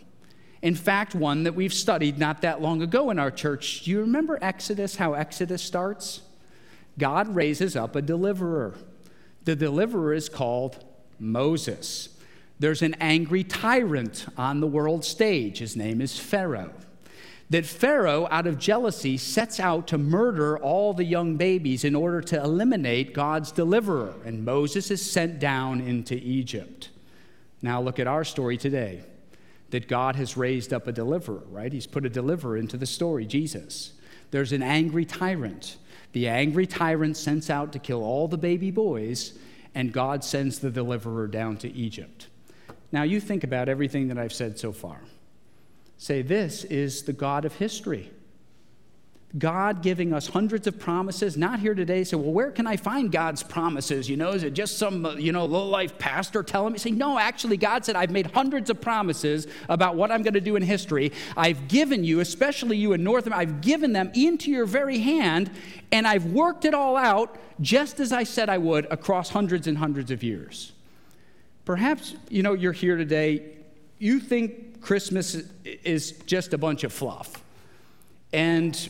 In 0.61 0.75
fact, 0.75 1.15
one 1.15 1.43
that 1.43 1.55
we've 1.55 1.73
studied 1.73 2.19
not 2.19 2.41
that 2.41 2.61
long 2.61 2.83
ago 2.83 3.09
in 3.09 3.17
our 3.17 3.31
church. 3.31 3.85
Do 3.85 3.91
you 3.91 4.01
remember 4.01 4.37
Exodus, 4.39 4.97
how 4.97 5.13
Exodus 5.13 5.63
starts? 5.63 6.21
God 6.99 7.33
raises 7.35 7.75
up 7.75 7.95
a 7.95 8.01
deliverer. 8.01 8.75
The 9.45 9.55
deliverer 9.55 10.13
is 10.13 10.29
called 10.29 10.83
Moses. 11.17 12.09
There's 12.59 12.81
an 12.81 12.95
angry 12.99 13.43
tyrant 13.43 14.27
on 14.37 14.59
the 14.59 14.67
world 14.67 15.03
stage. 15.03 15.57
His 15.57 15.75
name 15.75 16.01
is 16.01 16.19
Pharaoh. 16.19 16.73
that 17.49 17.65
Pharaoh, 17.65 18.27
out 18.29 18.45
of 18.45 18.59
jealousy, 18.59 19.17
sets 19.17 19.59
out 19.59 19.87
to 19.87 19.97
murder 19.97 20.57
all 20.59 20.93
the 20.93 21.03
young 21.03 21.35
babies 21.35 21.83
in 21.83 21.95
order 21.95 22.21
to 22.21 22.39
eliminate 22.41 23.13
God's 23.13 23.51
deliverer. 23.51 24.13
And 24.23 24.45
Moses 24.45 24.91
is 24.91 25.09
sent 25.09 25.39
down 25.39 25.81
into 25.81 26.15
Egypt. 26.15 26.89
Now, 27.61 27.81
look 27.81 27.99
at 27.99 28.07
our 28.07 28.23
story 28.23 28.57
today 28.57 29.01
that 29.71 29.87
God 29.87 30.15
has 30.15 30.37
raised 30.37 30.73
up 30.73 30.87
a 30.87 30.91
deliverer, 30.91 31.43
right? 31.49 31.73
He's 31.73 31.87
put 31.87 32.05
a 32.05 32.09
deliverer 32.09 32.57
into 32.57 32.77
the 32.77 32.85
story, 32.85 33.25
Jesus. 33.25 33.93
There's 34.31 34.51
an 34.51 34.63
angry 34.63 35.05
tyrant. 35.05 35.77
The 36.11 36.27
angry 36.27 36.65
tyrant 36.65 37.17
sends 37.17 37.49
out 37.49 37.71
to 37.73 37.79
kill 37.79 38.03
all 38.03 38.27
the 38.27 38.37
baby 38.37 38.71
boys, 38.71 39.37
and 39.75 39.93
God 39.93 40.23
sends 40.23 40.59
the 40.59 40.71
deliverer 40.71 41.27
down 41.27 41.57
to 41.57 41.71
Egypt. 41.71 42.27
Now, 42.91 43.03
you 43.03 43.19
think 43.19 43.43
about 43.43 43.69
everything 43.69 44.07
that 44.07 44.17
I've 44.17 44.33
said 44.33 44.57
so 44.57 44.71
far. 44.71 45.01
Say, 45.97 46.21
this 46.21 46.63
is 46.63 47.03
the 47.03 47.13
God 47.13 47.45
of 47.45 47.55
history. 47.55 48.11
God 49.37 49.83
giving 49.83 50.11
us 50.11 50.27
hundreds 50.27 50.65
of 50.65 50.79
promises, 50.79 51.37
not 51.37 51.59
here 51.59 51.75
today. 51.75 52.03
Say, 52.03 52.15
well, 52.15 52.31
where 52.31 52.49
can 52.49 52.65
I 52.65 52.77
find 52.77 53.11
God's 53.11 53.43
promises? 53.43 54.09
You 54.09 54.17
know, 54.17 54.31
is 54.31 54.41
it 54.41 54.53
just 54.53 54.79
some, 54.79 55.05
uh, 55.05 55.13
you 55.13 55.31
know, 55.31 55.45
low 55.45 55.67
life 55.67 55.99
pastor 55.99 56.41
telling 56.41 56.73
me? 56.73 56.79
Say, 56.79 56.89
no, 56.89 57.19
actually, 57.19 57.57
God 57.57 57.85
said, 57.85 57.95
I've 57.95 58.09
made 58.09 58.31
hundreds 58.31 58.71
of 58.71 58.81
promises 58.81 59.45
about 59.67 59.95
what 59.95 60.09
I'm 60.09 60.23
going 60.23 60.33
to 60.33 60.41
do 60.41 60.55
in 60.55 60.63
history. 60.63 61.11
I've 61.37 61.67
given 61.67 62.03
you, 62.03 62.21
especially 62.21 62.77
you 62.77 62.93
in 62.93 63.03
North 63.03 63.27
America, 63.27 63.41
I've 63.41 63.61
given 63.61 63.93
them 63.93 64.11
into 64.15 64.49
your 64.49 64.65
very 64.65 64.97
hand, 64.97 65.51
and 65.91 66.07
I've 66.07 66.25
worked 66.25 66.65
it 66.65 66.73
all 66.73 66.97
out 66.97 67.37
just 67.61 67.99
as 67.99 68.11
I 68.11 68.23
said 68.23 68.49
I 68.49 68.57
would 68.57 68.87
across 68.89 69.29
hundreds 69.29 69.67
and 69.67 69.77
hundreds 69.77 70.09
of 70.09 70.23
years. 70.23 70.71
Perhaps, 71.65 72.15
you 72.29 72.41
know, 72.41 72.53
you're 72.53 72.71
here 72.71 72.97
today, 72.97 73.43
you 73.99 74.19
think 74.19 74.81
Christmas 74.81 75.43
is 75.63 76.13
just 76.25 76.53
a 76.53 76.57
bunch 76.57 76.83
of 76.83 76.91
fluff. 76.91 77.43
And 78.33 78.89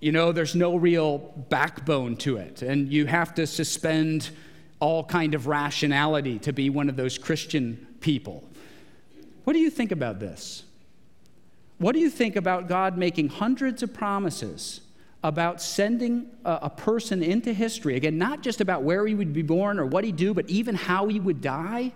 you 0.00 0.12
know, 0.12 0.32
there's 0.32 0.54
no 0.54 0.76
real 0.76 1.18
backbone 1.50 2.16
to 2.16 2.38
it, 2.38 2.62
and 2.62 2.90
you 2.90 3.06
have 3.06 3.34
to 3.34 3.46
suspend 3.46 4.30
all 4.80 5.04
kind 5.04 5.34
of 5.34 5.46
rationality 5.46 6.38
to 6.38 6.52
be 6.52 6.70
one 6.70 6.88
of 6.88 6.96
those 6.96 7.18
Christian 7.18 7.86
people. 8.00 8.42
What 9.44 9.52
do 9.52 9.58
you 9.58 9.70
think 9.70 9.92
about 9.92 10.18
this? 10.18 10.64
What 11.78 11.92
do 11.92 11.98
you 11.98 12.10
think 12.10 12.36
about 12.36 12.68
God 12.68 12.96
making 12.96 13.28
hundreds 13.28 13.82
of 13.82 13.92
promises 13.92 14.80
about 15.22 15.60
sending 15.60 16.28
a, 16.46 16.70
person 16.70 17.22
into 17.22 17.52
history? 17.52 17.96
Again, 17.96 18.16
not 18.16 18.42
just 18.42 18.60
about 18.62 18.82
where 18.82 19.06
he 19.06 19.14
would 19.14 19.32
be 19.34 19.42
born 19.42 19.78
or 19.78 19.84
what 19.84 20.04
he'd 20.04 20.16
do, 20.16 20.32
but 20.32 20.48
even 20.48 20.74
how 20.74 21.08
he 21.08 21.20
would 21.20 21.42
die. 21.42 21.92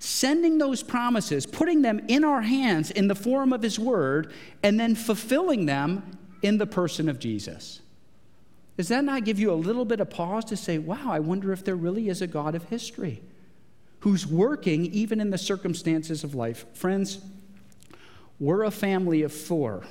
Sending 0.00 0.58
those 0.58 0.84
promises, 0.84 1.44
putting 1.44 1.82
them 1.82 2.00
in 2.06 2.22
our 2.22 2.42
hands 2.42 2.92
in 2.92 3.08
the 3.08 3.16
form 3.16 3.52
of 3.52 3.62
his 3.62 3.80
word, 3.80 4.32
and 4.62 4.78
then 4.78 4.94
fulfilling 4.94 5.66
them 5.66 6.17
in 6.42 6.58
the 6.58 6.66
person 6.66 7.08
of 7.08 7.18
Jesus. 7.18 7.80
Does 8.76 8.88
that 8.88 9.04
not 9.04 9.24
give 9.24 9.38
you 9.40 9.52
a 9.52 9.54
little 9.54 9.84
bit 9.84 10.00
of 10.00 10.08
pause 10.08 10.44
to 10.46 10.56
say, 10.56 10.78
wow, 10.78 11.10
I 11.10 11.18
wonder 11.18 11.52
if 11.52 11.64
there 11.64 11.74
really 11.74 12.08
is 12.08 12.22
a 12.22 12.26
God 12.26 12.54
of 12.54 12.64
history 12.64 13.20
who's 14.00 14.24
working 14.24 14.86
even 14.86 15.20
in 15.20 15.30
the 15.30 15.38
circumstances 15.38 16.22
of 16.22 16.34
life? 16.34 16.64
Friends, 16.74 17.18
we're 18.38 18.62
a 18.62 18.70
family 18.70 19.22
of 19.22 19.32
four. 19.32 19.84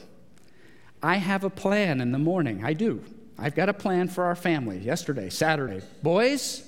I 1.03 1.17
have 1.17 1.43
a 1.43 1.49
plan 1.49 1.99
in 1.99 2.13
the 2.13 2.17
morning. 2.17 2.63
I 2.63 2.73
do. 2.73 3.03
I've 3.37 3.55
got 3.55 3.69
a 3.69 3.73
plan 3.73 4.07
for 4.07 4.23
our 4.23 4.35
family 4.35 4.79
yesterday, 4.79 5.29
Saturday. 5.29 5.85
Boys, 6.01 6.67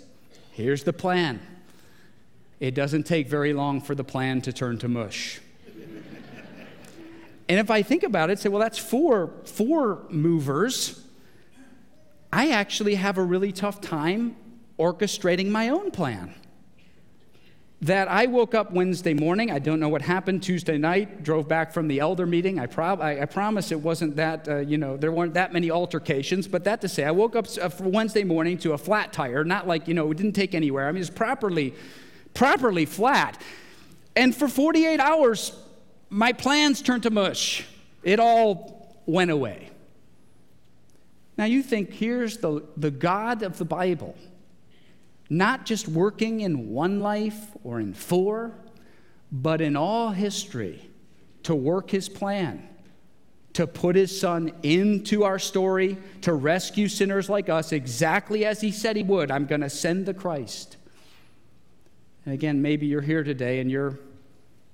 here's 0.52 0.84
the 0.84 0.94
plan. 0.94 1.40
It 2.60 2.76
doesn't 2.76 3.04
take 3.04 3.30
very 3.30 3.54
long 3.54 3.80
for 3.80 3.96
the 3.96 4.04
plan 4.04 4.42
to 4.42 4.52
turn 4.52 4.78
to 4.80 4.90
mush. 4.90 5.40
And 7.50 7.58
if 7.58 7.72
I 7.72 7.82
think 7.82 8.04
about 8.04 8.30
it, 8.30 8.38
say, 8.38 8.48
well, 8.48 8.62
that's 8.62 8.78
four, 8.78 9.32
four 9.44 10.06
movers. 10.10 11.04
I 12.32 12.52
actually 12.52 12.94
have 12.94 13.18
a 13.18 13.24
really 13.24 13.52
tough 13.52 13.82
time 13.82 14.36
orchestrating 14.78 15.50
my 15.50 15.70
own 15.70 15.90
plan. 15.90 16.36
That 17.82 18.08
I 18.08 18.28
woke 18.28 18.54
up 18.54 18.72
Wednesday 18.72 19.16
morning, 19.16 19.50
I 19.50 19.58
don't 19.58 19.80
know 19.80 19.90
what 19.90 20.02
happened 20.04 20.44
Tuesday 20.44 20.78
night, 20.78 21.24
drove 21.24 21.48
back 21.48 21.72
from 21.72 21.88
the 21.88 22.00
elder 22.02 22.28
meeting. 22.28 22.60
I, 22.60 22.68
prob- 22.68 23.02
I, 23.02 23.22
I 23.22 23.26
promise 23.26 23.72
it 23.72 23.80
wasn't 23.80 24.18
that, 24.18 24.48
uh, 24.48 24.58
you 24.58 24.78
know, 24.78 24.96
there 24.96 25.12
weren't 25.12 25.34
that 25.34 25.52
many 25.52 25.72
altercations, 25.72 26.48
but 26.48 26.66
that 26.66 26.82
to 26.82 26.90
say, 26.90 27.06
I 27.06 27.12
woke 27.12 27.36
up 27.36 27.48
uh, 27.60 27.70
Wednesday 27.80 28.26
morning 28.26 28.58
to 28.60 28.74
a 28.74 28.78
flat 28.78 29.12
tire, 29.12 29.44
not 29.44 29.66
like, 29.66 29.88
you 29.88 29.94
know, 29.96 30.12
it 30.12 30.18
didn't 30.18 30.34
take 30.34 30.54
anywhere. 30.54 30.88
I 30.88 30.92
mean, 30.92 31.02
it's 31.02 31.10
properly, 31.10 31.74
properly 32.34 32.86
flat. 32.86 33.42
And 34.16 34.36
for 34.36 34.50
48 34.50 35.00
hours, 35.00 35.54
my 36.10 36.34
plans 36.34 36.82
turned 36.82 37.04
to 37.04 37.12
mush. 37.12 37.66
It 38.04 38.20
all 38.20 39.02
went 39.06 39.32
away. 39.32 39.70
Now 41.38 41.46
you 41.46 41.64
think 41.64 41.94
here's 41.94 42.38
the, 42.38 42.64
the 42.76 42.92
God 42.92 43.44
of 43.44 43.58
the 43.58 43.66
Bible, 43.66 44.16
not 45.30 45.66
just 45.66 45.88
working 45.88 46.42
in 46.42 46.70
one 46.70 47.00
life 47.00 47.38
or 47.64 47.80
in 47.80 47.94
four, 47.94 48.52
but 49.32 49.62
in 49.62 49.76
all 49.76 50.10
history 50.10 50.90
to 51.44 51.56
work 51.56 51.92
his 51.92 52.10
plan, 52.10 52.68
to 53.54 53.68
put 53.68 53.96
his 53.96 54.20
son 54.20 54.52
into 54.64 55.24
our 55.24 55.40
story, 55.40 55.98
to 56.22 56.34
rescue 56.34 56.88
sinners 56.88 57.30
like 57.30 57.48
us, 57.48 57.72
exactly 57.72 58.44
as 58.46 58.60
he 58.60 58.72
said 58.72 58.96
he 58.96 59.04
would. 59.04 59.32
I'm 59.32 59.46
going 59.46 59.62
to 59.62 59.70
send 59.70 60.06
the 60.06 60.14
Christ. 60.14 60.78
And 62.26 62.34
again, 62.34 62.62
maybe 62.62 62.86
you're 62.86 63.02
here 63.02 63.24
today 63.24 63.60
and 63.60 63.72
you're, 63.72 63.98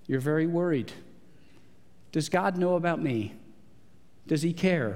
you're 0.07 0.19
very 0.19 0.47
worried. 0.47 0.91
Does 2.15 2.29
God 2.29 2.55
know 2.55 2.75
about 2.75 3.01
me? 3.01 3.33
Does 4.25 4.41
He 4.41 4.53
care? 4.53 4.95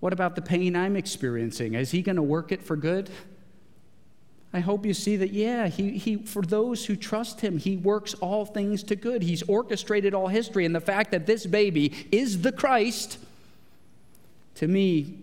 What 0.00 0.12
about 0.12 0.34
the 0.34 0.42
pain 0.42 0.74
I'm 0.74 0.96
experiencing? 0.96 1.74
Is 1.74 1.92
He 1.92 2.02
going 2.02 2.16
to 2.16 2.22
work 2.22 2.50
it 2.50 2.64
for 2.64 2.74
good? 2.74 3.10
I 4.52 4.58
hope 4.58 4.84
you 4.84 4.92
see 4.92 5.14
that, 5.18 5.30
yeah, 5.30 5.68
he, 5.68 5.96
he, 5.96 6.16
for 6.16 6.42
those 6.42 6.84
who 6.84 6.96
trust 6.96 7.40
him, 7.40 7.58
he 7.58 7.76
works 7.76 8.14
all 8.14 8.44
things 8.44 8.82
to 8.84 8.96
good. 8.96 9.22
He's 9.22 9.44
orchestrated 9.44 10.14
all 10.14 10.26
history. 10.26 10.64
And 10.64 10.74
the 10.74 10.80
fact 10.80 11.12
that 11.12 11.26
this 11.26 11.46
baby 11.46 11.92
is 12.10 12.42
the 12.42 12.50
Christ, 12.50 13.18
to 14.56 14.66
me, 14.66 15.18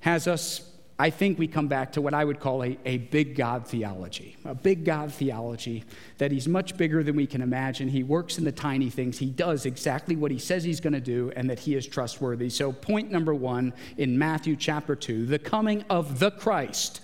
has 0.00 0.26
us 0.26 0.69
I 1.00 1.08
think 1.08 1.38
we 1.38 1.48
come 1.48 1.66
back 1.66 1.92
to 1.92 2.02
what 2.02 2.12
I 2.12 2.22
would 2.22 2.40
call 2.40 2.62
a, 2.62 2.76
a 2.84 2.98
big 2.98 3.34
God 3.34 3.66
theology. 3.66 4.36
A 4.44 4.54
big 4.54 4.84
God 4.84 5.10
theology 5.10 5.82
that 6.18 6.30
he's 6.30 6.46
much 6.46 6.76
bigger 6.76 7.02
than 7.02 7.16
we 7.16 7.26
can 7.26 7.40
imagine. 7.40 7.88
He 7.88 8.02
works 8.02 8.36
in 8.36 8.44
the 8.44 8.52
tiny 8.52 8.90
things. 8.90 9.18
He 9.18 9.30
does 9.30 9.64
exactly 9.64 10.14
what 10.14 10.30
he 10.30 10.38
says 10.38 10.62
he's 10.62 10.78
going 10.78 10.92
to 10.92 11.00
do, 11.00 11.32
and 11.36 11.48
that 11.48 11.58
he 11.58 11.74
is 11.74 11.86
trustworthy. 11.86 12.50
So, 12.50 12.70
point 12.70 13.10
number 13.10 13.32
one 13.32 13.72
in 13.96 14.18
Matthew 14.18 14.56
chapter 14.56 14.94
2 14.94 15.24
the 15.24 15.38
coming 15.38 15.86
of 15.88 16.18
the 16.18 16.32
Christ 16.32 17.00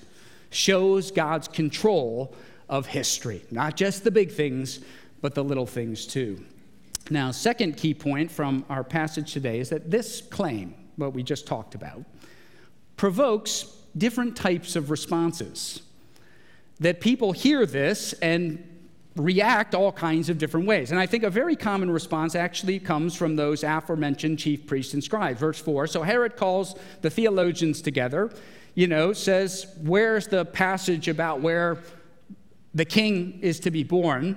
shows 0.51 1.11
God's 1.11 1.49
control 1.49 2.35
of 2.69 2.85
history. 2.85 3.47
Not 3.51 3.77
just 3.77 4.05
the 4.05 4.11
big 4.11 4.31
things, 4.31 4.81
but 5.23 5.35
the 5.35 5.43
little 5.43 5.67
things 5.67 6.05
too. 6.05 6.45
Now, 7.09 7.31
second 7.31 7.79
key 7.79 7.95
point 7.95 8.31
from 8.31 8.67
our 8.69 8.85
passage 8.85 9.33
today 9.33 9.59
is 9.59 9.71
that 9.71 9.91
this 9.91 10.21
claim, 10.21 10.75
what 10.97 11.15
we 11.15 11.23
just 11.23 11.47
talked 11.47 11.75
about, 11.75 12.05
provokes 12.99 13.76
different 13.97 14.37
types 14.37 14.77
of 14.77 14.91
responses. 14.91 15.83
That 16.81 17.01
people 17.01 17.33
hear 17.33 17.65
this 17.65 18.13
and 18.15 18.63
react 19.17 19.75
all 19.75 19.93
kinds 19.93 20.29
of 20.29 20.39
different 20.39 20.67
ways. 20.67 20.91
And 20.91 21.01
I 21.01 21.07
think 21.07 21.25
a 21.25 21.31
very 21.31 21.57
common 21.57 21.91
response 21.91 22.35
actually 22.35 22.79
comes 22.79 23.15
from 23.15 23.37
those 23.37 23.65
aforementioned 23.65 24.39
chief 24.39 24.67
priests 24.67 24.95
and 24.95 25.03
scribes. 25.03 25.41
Verse 25.41 25.59
4 25.59 25.87
So 25.87 26.03
Herod 26.03 26.37
calls 26.37 26.77
the 27.03 27.11
theologians 27.11 27.81
together, 27.81 28.31
you 28.75 28.87
know, 28.87 29.13
says, 29.13 29.67
Where's 29.83 30.27
the 30.27 30.45
passage 30.45 31.09
about 31.09 31.41
where 31.41 31.79
the 32.75 32.85
king 32.85 33.39
is 33.41 33.61
to 33.61 33.71
be 33.71 33.83
born? 33.83 34.37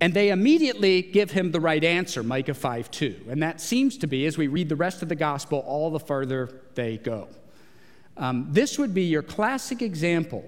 And 0.00 0.14
they 0.14 0.28
immediately 0.28 1.02
give 1.02 1.32
him 1.32 1.50
the 1.50 1.60
right 1.60 1.82
answer, 1.82 2.22
Micah 2.22 2.54
5 2.54 2.90
2. 2.90 3.26
And 3.30 3.42
that 3.42 3.60
seems 3.60 3.96
to 3.98 4.06
be, 4.06 4.26
as 4.26 4.38
we 4.38 4.46
read 4.46 4.68
the 4.68 4.76
rest 4.76 5.02
of 5.02 5.08
the 5.08 5.16
gospel, 5.16 5.60
all 5.60 5.90
the 5.90 5.98
further 5.98 6.60
they 6.74 6.98
go. 6.98 7.28
Um, 8.18 8.48
this 8.50 8.78
would 8.78 8.92
be 8.92 9.04
your 9.04 9.22
classic 9.22 9.80
example 9.80 10.44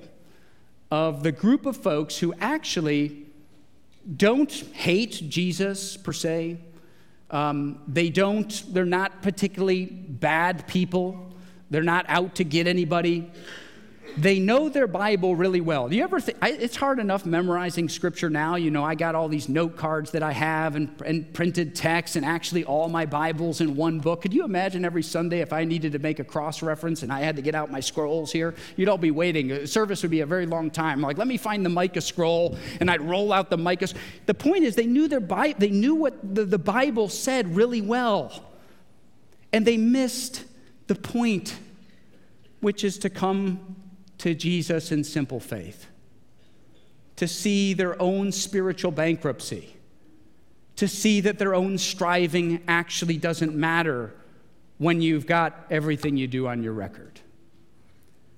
of 0.90 1.22
the 1.22 1.30
group 1.30 1.66
of 1.66 1.76
folks 1.76 2.18
who 2.18 2.35
actually 2.40 3.26
don't 4.16 4.50
hate 4.72 5.22
Jesus 5.28 5.96
per 5.96 6.12
se. 6.12 6.59
Um, 7.30 7.80
they 7.87 8.11
don't, 8.11 8.74
they're 8.74 8.85
not 8.85 9.22
particularly 9.22 9.87
bad 9.87 10.66
people. 10.66 11.33
They're 11.70 11.85
not 11.85 12.06
out 12.09 12.35
to 12.37 12.44
get 12.44 12.66
anybody 12.66 13.30
they 14.16 14.38
know 14.38 14.68
their 14.68 14.87
Bible 14.87 15.37
really 15.37 15.61
well. 15.61 15.88
Do 15.88 15.96
you 15.96 16.05
ever 16.05 16.20
think 16.20 16.38
it's 16.42 16.77
hard 16.77 16.99
enough 16.99 17.27
memorizing 17.27 17.88
scripture 17.88 18.31
now? 18.31 18.57
You 18.57 18.70
know, 18.70 18.85
I 18.85 18.94
got 18.94 19.14
all 19.14 19.29
these 19.29 19.49
note 19.49 19.77
cards 19.77 20.11
that 20.12 20.23
I 20.23 20.33
have 20.33 20.77
and, 20.77 20.88
and 21.05 21.33
printed 21.33 21.75
text 21.75 22.16
and 22.16 22.25
actually 22.25 22.64
all 22.64 22.88
my 22.88 23.07
Bibles 23.07 23.61
in 23.61 23.77
one 23.77 24.01
book. 24.01 24.23
Could 24.23 24.35
you 24.35 24.44
imagine 24.44 24.85
every 24.85 25.03
Sunday 25.03 25.40
if 25.40 25.53
I 25.53 25.64
needed 25.64 25.92
to 25.92 25.99
make 25.99 26.18
a 26.18 26.25
cross 26.25 26.62
reference 26.62 27.03
and 27.03 27.12
I 27.12 27.20
had 27.20 27.37
to 27.37 27.42
get 27.42 27.55
out 27.55 27.70
my 27.70 27.81
scrolls 27.81 28.33
here? 28.33 28.55
You'd 28.77 28.88
all 28.88 28.99
be 28.99 29.11
waiting. 29.11 29.66
Service 29.66 30.03
would 30.03 30.11
be 30.11 30.20
a 30.20 30.27
very 30.27 30.46
long 30.46 30.70
time. 30.70 31.01
Like, 31.01 31.18
let 31.18 31.27
me 31.27 31.37
find 31.37 31.64
the 31.64 31.70
Micah 31.70 32.01
scroll 32.01 32.57
and 32.81 32.90
I'd 32.90 33.03
roll 33.03 33.33
out 33.33 33.51
the 33.51 33.59
Micah. 33.59 33.88
The 34.27 34.35
point 34.35 34.64
is, 34.64 34.75
they 34.75 34.87
knew 34.87 35.09
their 35.09 35.20
Bible, 35.20 35.59
they 35.59 35.70
knew 35.70 35.94
what 35.94 36.35
the, 36.35 36.44
the 36.44 36.59
Bible 36.59 37.09
said 37.09 37.55
really 37.57 37.81
well. 37.81 38.44
And 39.53 39.66
they 39.66 39.77
missed 39.77 40.44
the 40.87 40.94
point, 40.94 41.57
which 42.61 42.85
is 42.85 42.99
to 42.99 43.11
come 43.11 43.77
to 44.20 44.35
Jesus 44.35 44.92
in 44.92 45.02
simple 45.02 45.40
faith, 45.40 45.87
to 47.16 47.26
see 47.26 47.72
their 47.72 48.00
own 48.00 48.33
spiritual 48.33 48.90
bankruptcy, 48.90 49.74
to 50.76 50.87
see 50.87 51.20
that 51.22 51.38
their 51.38 51.54
own 51.54 51.78
striving 51.78 52.62
actually 52.68 53.16
doesn't 53.16 53.54
matter 53.54 54.12
when 54.76 55.00
you've 55.00 55.26
got 55.26 55.66
everything 55.70 56.18
you 56.18 56.26
do 56.26 56.46
on 56.46 56.62
your 56.62 56.74
record. 56.74 57.20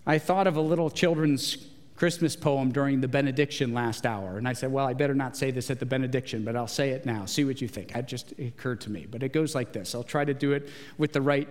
I 0.07 0.18
thought 0.18 0.47
of 0.47 0.57
a 0.57 0.61
little 0.61 0.88
children's 0.88 1.68
Christmas 1.97 2.37
poem 2.37 2.71
during 2.71 3.01
the 3.01 3.09
benediction 3.09 3.75
last 3.75 4.07
hour, 4.07 4.38
and 4.38 4.47
I 4.47 4.53
said, 4.53 4.73
Well, 4.73 4.87
I 4.87 4.92
better 4.92 5.14
not 5.14 5.37
say 5.37 5.51
this 5.51 5.68
at 5.71 5.81
the 5.81 5.87
benediction, 5.87 6.45
but 6.45 6.55
I'll 6.55 6.68
say 6.68 6.90
it 6.90 7.07
now. 7.07 7.27
See 7.27 7.45
what 7.45 7.61
you 7.61 7.68
think. 7.68 7.95
It 7.95 8.07
just 8.07 8.33
occurred 8.38 8.81
to 8.83 8.90
me. 8.90 9.07
But 9.09 9.23
it 9.23 9.33
goes 9.33 9.55
like 9.55 9.73
this 9.73 9.95
I'll 9.97 10.03
try 10.05 10.25
to 10.25 10.35
do 10.35 10.53
it 10.53 10.68
with 10.97 11.12
the 11.12 11.21
right 11.21 11.49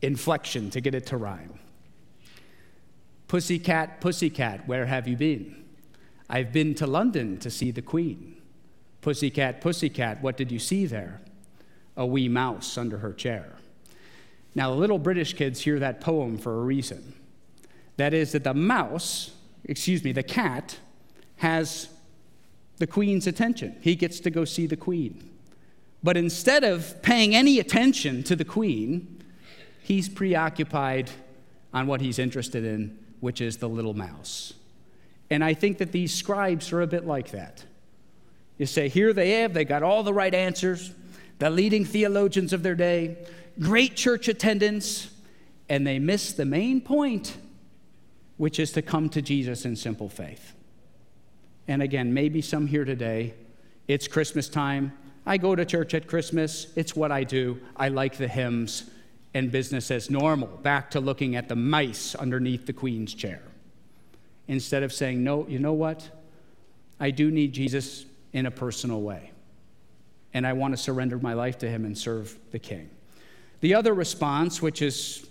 inflection 0.00 0.70
to 0.70 0.80
get 0.80 0.94
it 0.94 1.06
to 1.06 1.18
rhyme. 1.18 1.58
Pussycat, 3.28 4.00
pussycat, 4.00 4.66
where 4.66 4.86
have 4.86 5.06
you 5.06 5.16
been? 5.16 5.64
I've 6.30 6.52
been 6.52 6.74
to 6.76 6.86
London 6.86 7.38
to 7.38 7.50
see 7.50 7.70
the 7.70 7.82
Queen. 7.82 8.36
Pussycat, 9.02 9.60
pussycat, 9.60 10.22
what 10.22 10.36
did 10.36 10.50
you 10.50 10.58
see 10.58 10.86
there? 10.86 11.20
A 11.96 12.06
wee 12.06 12.28
mouse 12.28 12.76
under 12.76 12.98
her 12.98 13.12
chair. 13.12 13.52
Now, 14.54 14.70
the 14.70 14.76
little 14.76 14.98
British 14.98 15.34
kids 15.34 15.60
hear 15.60 15.78
that 15.78 16.00
poem 16.00 16.38
for 16.38 16.58
a 16.58 16.64
reason. 16.64 17.14
That 17.96 18.14
is, 18.14 18.32
that 18.32 18.44
the 18.44 18.54
mouse, 18.54 19.32
excuse 19.64 20.02
me, 20.02 20.12
the 20.12 20.22
cat, 20.22 20.78
has 21.36 21.88
the 22.78 22.86
queen's 22.86 23.26
attention. 23.26 23.76
He 23.80 23.94
gets 23.94 24.20
to 24.20 24.30
go 24.30 24.44
see 24.44 24.66
the 24.66 24.76
queen. 24.76 25.30
But 26.02 26.16
instead 26.16 26.64
of 26.64 27.02
paying 27.02 27.34
any 27.34 27.58
attention 27.58 28.22
to 28.24 28.36
the 28.36 28.44
queen, 28.44 29.22
he's 29.82 30.08
preoccupied 30.08 31.10
on 31.74 31.86
what 31.86 32.00
he's 32.00 32.18
interested 32.18 32.64
in, 32.64 32.98
which 33.20 33.40
is 33.40 33.58
the 33.58 33.68
little 33.68 33.94
mouse. 33.94 34.54
And 35.30 35.44
I 35.44 35.54
think 35.54 35.78
that 35.78 35.92
these 35.92 36.14
scribes 36.14 36.72
are 36.72 36.80
a 36.80 36.86
bit 36.86 37.06
like 37.06 37.30
that. 37.32 37.64
You 38.56 38.66
say, 38.66 38.88
here 38.88 39.12
they 39.12 39.42
have, 39.42 39.54
they 39.54 39.64
got 39.64 39.82
all 39.82 40.02
the 40.02 40.14
right 40.14 40.34
answers, 40.34 40.92
the 41.38 41.50
leading 41.50 41.84
theologians 41.84 42.52
of 42.52 42.62
their 42.62 42.74
day, 42.74 43.16
great 43.60 43.94
church 43.94 44.28
attendance, 44.28 45.10
and 45.68 45.86
they 45.86 45.98
miss 45.98 46.32
the 46.32 46.44
main 46.44 46.80
point 46.80 47.36
which 48.38 48.58
is 48.58 48.72
to 48.72 48.80
come 48.80 49.08
to 49.10 49.20
Jesus 49.20 49.64
in 49.64 49.76
simple 49.76 50.08
faith. 50.08 50.54
And 51.66 51.82
again, 51.82 52.14
maybe 52.14 52.40
some 52.40 52.66
here 52.66 52.84
today, 52.84 53.34
it's 53.88 54.08
Christmas 54.08 54.48
time. 54.48 54.92
I 55.26 55.36
go 55.36 55.54
to 55.54 55.64
church 55.64 55.92
at 55.92 56.06
Christmas. 56.06 56.72
It's 56.76 56.96
what 56.96 57.12
I 57.12 57.24
do. 57.24 57.60
I 57.76 57.88
like 57.88 58.16
the 58.16 58.28
hymns 58.28 58.88
and 59.38 59.50
business 59.50 59.90
as 59.90 60.10
normal, 60.10 60.48
back 60.48 60.90
to 60.90 61.00
looking 61.00 61.36
at 61.36 61.48
the 61.48 61.56
mice 61.56 62.14
underneath 62.14 62.66
the 62.66 62.72
queen's 62.72 63.14
chair. 63.14 63.40
Instead 64.48 64.82
of 64.82 64.92
saying, 64.92 65.22
no, 65.22 65.46
you 65.48 65.58
know 65.58 65.72
what? 65.72 66.08
I 67.00 67.10
do 67.10 67.30
need 67.30 67.52
Jesus 67.52 68.04
in 68.32 68.46
a 68.46 68.50
personal 68.50 69.00
way. 69.00 69.30
And 70.34 70.46
I 70.46 70.52
want 70.52 70.74
to 70.74 70.76
surrender 70.76 71.18
my 71.18 71.32
life 71.32 71.58
to 71.58 71.68
him 71.68 71.84
and 71.84 71.96
serve 71.96 72.36
the 72.50 72.58
king. 72.58 72.90
The 73.60 73.74
other 73.74 73.94
response, 73.94 74.60
which 74.60 74.82
is 74.82 75.26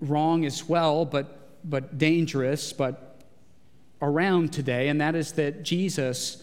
wrong 0.00 0.44
as 0.44 0.68
well, 0.68 1.04
but, 1.04 1.38
but 1.68 1.98
dangerous, 1.98 2.72
but 2.72 3.20
around 4.00 4.52
today, 4.52 4.88
and 4.88 5.00
that 5.00 5.14
is 5.14 5.32
that 5.32 5.62
Jesus 5.62 6.42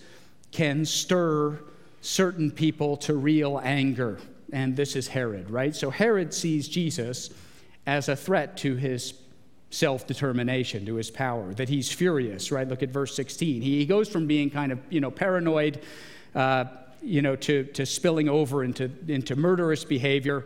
can 0.51 0.85
stir 0.85 1.59
certain 2.01 2.49
people 2.49 2.97
to 2.97 3.13
real 3.13 3.59
anger. 3.63 4.17
And 4.53 4.75
this 4.75 4.95
is 4.95 5.07
Herod, 5.07 5.49
right? 5.49 5.75
So 5.75 5.89
Herod 5.89 6.33
sees 6.33 6.67
Jesus 6.67 7.29
as 7.85 8.09
a 8.09 8.15
threat 8.15 8.57
to 8.57 8.75
his 8.75 9.13
self 9.69 10.07
determination, 10.07 10.85
to 10.85 10.95
his 10.95 11.11
power, 11.11 11.53
that 11.53 11.69
he's 11.69 11.91
furious, 11.91 12.51
right? 12.51 12.67
Look 12.67 12.83
at 12.83 12.89
verse 12.89 13.15
16. 13.15 13.61
He, 13.61 13.77
he 13.77 13.85
goes 13.85 14.09
from 14.09 14.27
being 14.27 14.49
kind 14.49 14.71
of, 14.71 14.79
you 14.89 15.01
know, 15.01 15.11
paranoid. 15.11 15.81
Uh, 16.33 16.65
you 17.01 17.21
know, 17.21 17.35
to, 17.35 17.63
to 17.63 17.85
spilling 17.85 18.27
over 18.27 18.61
into, 18.61 18.91
into 19.07 19.35
murderous 19.37 19.85
behavior. 19.85 20.45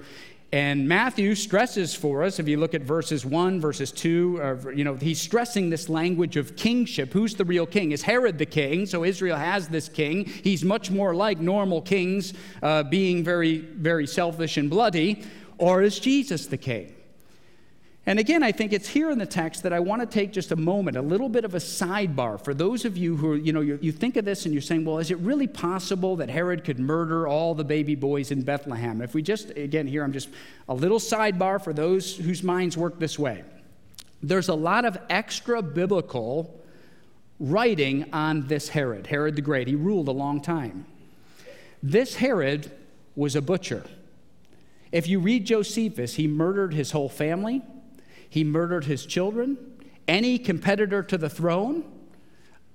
And 0.54 0.88
Matthew 0.88 1.34
stresses 1.34 1.96
for 1.96 2.24
us, 2.24 2.38
if 2.38 2.48
you 2.48 2.58
look 2.58 2.76
at 2.76 2.84
verses 2.84 3.26
1, 3.26 3.60
verses 3.60 3.92
2, 3.92 4.40
uh, 4.40 4.70
you 4.70 4.84
know, 4.84 4.94
he's 4.94 5.20
stressing 5.20 5.72
this 5.72 5.90
language 5.90 6.38
of 6.38 6.56
kingship. 6.56 7.12
Who's 7.12 7.34
the 7.34 7.44
real 7.44 7.66
king? 7.66 7.92
Is 7.92 8.04
Herod 8.04 8.38
the 8.38 8.46
king? 8.46 8.86
So 8.86 9.04
Israel 9.04 9.36
has 9.36 9.68
this 9.68 9.90
king. 9.90 10.26
He's 10.26 10.64
much 10.64 10.92
more 10.92 11.16
like 11.16 11.40
normal 11.40 11.82
kings, 11.82 12.36
uh, 12.62 12.84
being 12.84 13.24
very, 13.24 13.62
very 13.62 14.06
selfish 14.06 14.58
and 14.58 14.70
bloody. 14.70 15.24
Or 15.58 15.82
is 15.82 15.98
Jesus 15.98 16.46
the 16.46 16.58
king? 16.58 16.94
And 18.06 18.20
again, 18.20 18.44
I 18.44 18.52
think 18.52 18.74
it's 18.74 18.90
here 18.90 19.12
in 19.12 19.18
the 19.18 19.26
text 19.26 19.64
that 19.64 19.72
I 19.72 19.80
want 19.80 20.02
to 20.02 20.06
take 20.06 20.34
just 20.34 20.52
a 20.52 20.58
moment, 20.58 20.98
a 20.98 21.02
little 21.02 21.30
bit 21.30 21.46
of 21.46 21.56
a 21.56 21.60
sidebar 21.60 22.44
for 22.44 22.54
those 22.54 22.84
of 22.84 22.98
you 22.98 23.16
who, 23.16 23.32
are, 23.32 23.38
you 23.38 23.54
know, 23.54 23.62
you, 23.62 23.94
think 23.94 24.18
of 24.18 24.26
this 24.26 24.46
and 24.46 24.54
you're 24.54 24.62
saying, 24.62 24.84
well, 24.84 25.00
is 25.00 25.10
it 25.10 25.18
really 25.20 25.48
possible 25.48 26.18
that 26.18 26.30
Herod 26.30 26.66
could 26.66 26.80
murder 26.80 27.28
all 27.28 27.56
the 27.56 27.64
baby 27.64 27.96
boys 27.96 28.32
in 28.32 28.42
Bethlehem? 28.42 29.02
If 29.02 29.14
we 29.14 29.22
just, 29.22 29.52
again, 29.52 29.88
here 29.88 30.04
I'm 30.04 30.12
just 30.12 30.28
a 30.68 30.74
little 30.74 31.00
sidebar 31.00 31.64
for 31.64 31.72
those 31.72 32.18
whose 32.18 32.44
minds 32.44 32.76
work 32.76 33.00
this 33.00 33.18
way. 33.18 33.46
There's 34.22 34.50
a 34.50 34.54
lot 34.54 34.84
of 34.84 34.98
extra 35.10 35.62
biblical 35.62 36.62
writing 37.40 38.10
on 38.12 38.48
this 38.48 38.68
Herod, 38.68 39.08
Herod 39.08 39.38
the 39.38 39.42
Great. 39.42 39.70
He 39.70 39.76
ruled 39.76 40.10
a 40.10 40.14
long 40.14 40.42
time. 40.42 40.86
This 41.82 42.16
Herod 42.16 42.70
was 43.16 43.38
a 43.38 43.42
butcher. 43.42 43.86
If 44.92 45.08
you 45.08 45.20
read 45.20 45.46
Josephus, 45.46 46.16
he 46.16 46.28
murdered 46.28 46.74
his 46.74 46.92
whole 46.92 47.10
family 47.10 47.62
he 48.34 48.44
murdered 48.44 48.86
his 48.86 49.06
children, 49.06 49.60
any 50.08 50.40
competitor 50.40 51.04
to 51.04 51.20
the 51.20 51.30
throne. 51.30 51.84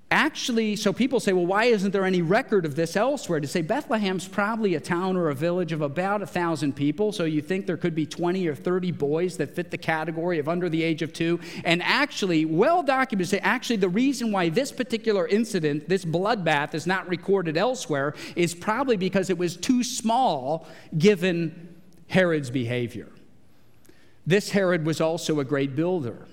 Actually, 0.09 0.77
so 0.77 0.92
people 0.92 1.18
say, 1.18 1.33
well, 1.33 1.47
why 1.47 1.64
isn't 1.64 1.90
there 1.90 2.05
any 2.05 2.23
record 2.23 2.64
of 2.64 2.77
this 2.77 2.94
elsewhere? 2.94 3.40
To 3.40 3.49
say 3.49 3.61
Bethlehem's 3.61 4.29
probably 4.29 4.77
a 4.77 4.81
town 4.81 5.16
or 5.16 5.31
a 5.31 5.35
village 5.35 5.73
of 5.73 5.83
about 5.83 6.23
a 6.23 6.27
thousand 6.27 6.77
people, 6.77 7.11
so 7.11 7.25
you 7.25 7.42
think 7.42 7.66
there 7.66 7.77
could 7.77 7.97
be 7.97 8.07
20 8.07 8.47
or 8.47 8.55
30 8.55 8.92
boys 8.92 9.37
that 9.38 9.57
fit 9.57 9.73
the 9.73 9.77
category 9.77 10.38
of 10.38 10.49
under 10.49 10.68
the 10.68 10.81
age 10.81 11.03
of 11.03 11.12
two. 11.12 11.40
And 11.64 11.83
actually, 11.83 12.44
well 12.44 12.85
documented, 12.85 13.29
say 13.29 13.40
actually 13.40 13.79
the 13.79 13.88
reason 13.88 14.31
why 14.31 14.51
this 14.51 14.71
particular 14.71 15.27
incident, 15.27 15.88
this 15.88 16.05
bloodbath, 16.05 16.73
is 16.73 16.87
not 16.87 17.09
recorded 17.09 17.57
elsewhere 17.57 18.14
is 18.37 18.55
probably 18.55 18.97
because 18.97 19.29
it 19.29 19.37
was 19.37 19.57
too 19.57 19.83
small 19.83 20.68
given 20.97 21.75
Herod's 22.07 22.49
behavior. 22.49 23.09
This 24.29 24.51
Herod 24.51 24.85
was 24.85 25.01
also 25.01 25.41
a 25.41 25.45
great 25.45 25.75
builder. 25.75 26.27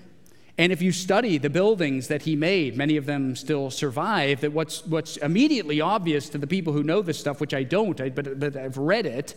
And 0.57 0.73
if 0.73 0.81
you 0.81 0.91
study 0.91 1.37
the 1.37 1.49
buildings 1.49 2.09
that 2.09 2.23
he 2.23 2.35
made, 2.35 2.75
many 2.75 2.97
of 2.97 3.05
them 3.05 3.37
still 3.37 3.71
survive. 3.71 4.41
That 4.41 4.51
what's, 4.51 4.85
what's 4.85 5.15
immediately 5.15 5.79
obvious 5.79 6.27
to 6.29 6.37
the 6.37 6.45
people 6.45 6.73
who 6.73 6.83
know 6.83 7.01
this 7.01 7.17
stuff, 7.17 7.39
which 7.39 7.53
I 7.53 7.63
don't, 7.63 7.97
but, 8.13 8.37
but 8.37 8.57
I've 8.57 8.77
read 8.77 9.05
it, 9.05 9.35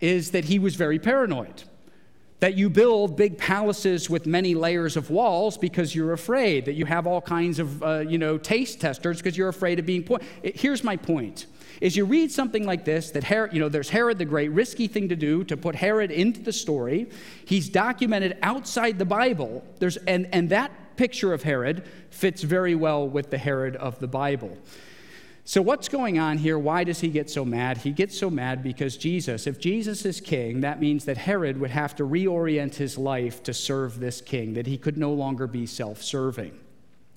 is 0.00 0.30
that 0.30 0.44
he 0.44 0.60
was 0.60 0.76
very 0.76 1.00
paranoid. 1.00 1.64
That 2.38 2.54
you 2.54 2.70
build 2.70 3.16
big 3.16 3.36
palaces 3.36 4.08
with 4.08 4.26
many 4.26 4.54
layers 4.54 4.96
of 4.96 5.10
walls 5.10 5.58
because 5.58 5.92
you're 5.92 6.12
afraid. 6.12 6.66
That 6.66 6.74
you 6.74 6.86
have 6.86 7.04
all 7.04 7.20
kinds 7.20 7.58
of, 7.58 7.82
uh, 7.82 7.98
you 8.06 8.18
know, 8.18 8.38
taste 8.38 8.80
testers 8.80 9.16
because 9.16 9.36
you're 9.36 9.48
afraid 9.48 9.80
of 9.80 9.86
being 9.86 10.04
poisoned. 10.04 10.28
Here's 10.44 10.84
my 10.84 10.96
point 10.96 11.46
is 11.80 11.96
you 11.96 12.04
read 12.04 12.30
something 12.30 12.64
like 12.64 12.84
this 12.84 13.10
that 13.12 13.24
Herod, 13.24 13.52
you 13.52 13.60
know, 13.60 13.68
there's 13.68 13.90
Herod 13.90 14.18
the 14.18 14.24
Great, 14.24 14.50
risky 14.50 14.88
thing 14.88 15.08
to 15.08 15.16
do 15.16 15.44
to 15.44 15.56
put 15.56 15.74
Herod 15.74 16.10
into 16.10 16.40
the 16.40 16.52
story. 16.52 17.08
He's 17.44 17.68
documented 17.68 18.36
outside 18.42 18.98
the 18.98 19.04
Bible. 19.04 19.64
There's, 19.78 19.96
and, 19.98 20.28
and 20.32 20.50
that 20.50 20.96
picture 20.96 21.32
of 21.32 21.42
Herod 21.42 21.84
fits 22.10 22.42
very 22.42 22.74
well 22.74 23.08
with 23.08 23.30
the 23.30 23.38
Herod 23.38 23.76
of 23.76 23.98
the 24.00 24.08
Bible. 24.08 24.56
So, 25.44 25.62
what's 25.62 25.88
going 25.88 26.18
on 26.18 26.36
here? 26.36 26.58
Why 26.58 26.84
does 26.84 27.00
he 27.00 27.08
get 27.08 27.30
so 27.30 27.42
mad? 27.42 27.78
He 27.78 27.90
gets 27.90 28.18
so 28.18 28.28
mad 28.28 28.62
because 28.62 28.98
Jesus, 28.98 29.46
if 29.46 29.58
Jesus 29.58 30.04
is 30.04 30.20
king, 30.20 30.60
that 30.60 30.78
means 30.78 31.06
that 31.06 31.16
Herod 31.16 31.58
would 31.58 31.70
have 31.70 31.96
to 31.96 32.02
reorient 32.02 32.74
his 32.74 32.98
life 32.98 33.42
to 33.44 33.54
serve 33.54 33.98
this 33.98 34.20
king, 34.20 34.52
that 34.52 34.66
he 34.66 34.76
could 34.76 34.98
no 34.98 35.10
longer 35.10 35.46
be 35.46 35.64
self 35.64 36.02
serving. 36.02 36.58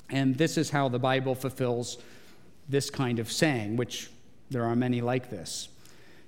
And 0.10 0.38
this 0.38 0.58
is 0.58 0.70
how 0.70 0.88
the 0.88 0.98
Bible 0.98 1.36
fulfills 1.36 1.98
this 2.70 2.90
kind 2.90 3.20
of 3.20 3.30
saying, 3.30 3.76
which 3.76 4.10
there 4.52 4.66
are 4.66 4.76
many 4.76 5.02
like 5.02 5.30
this. 5.30 5.70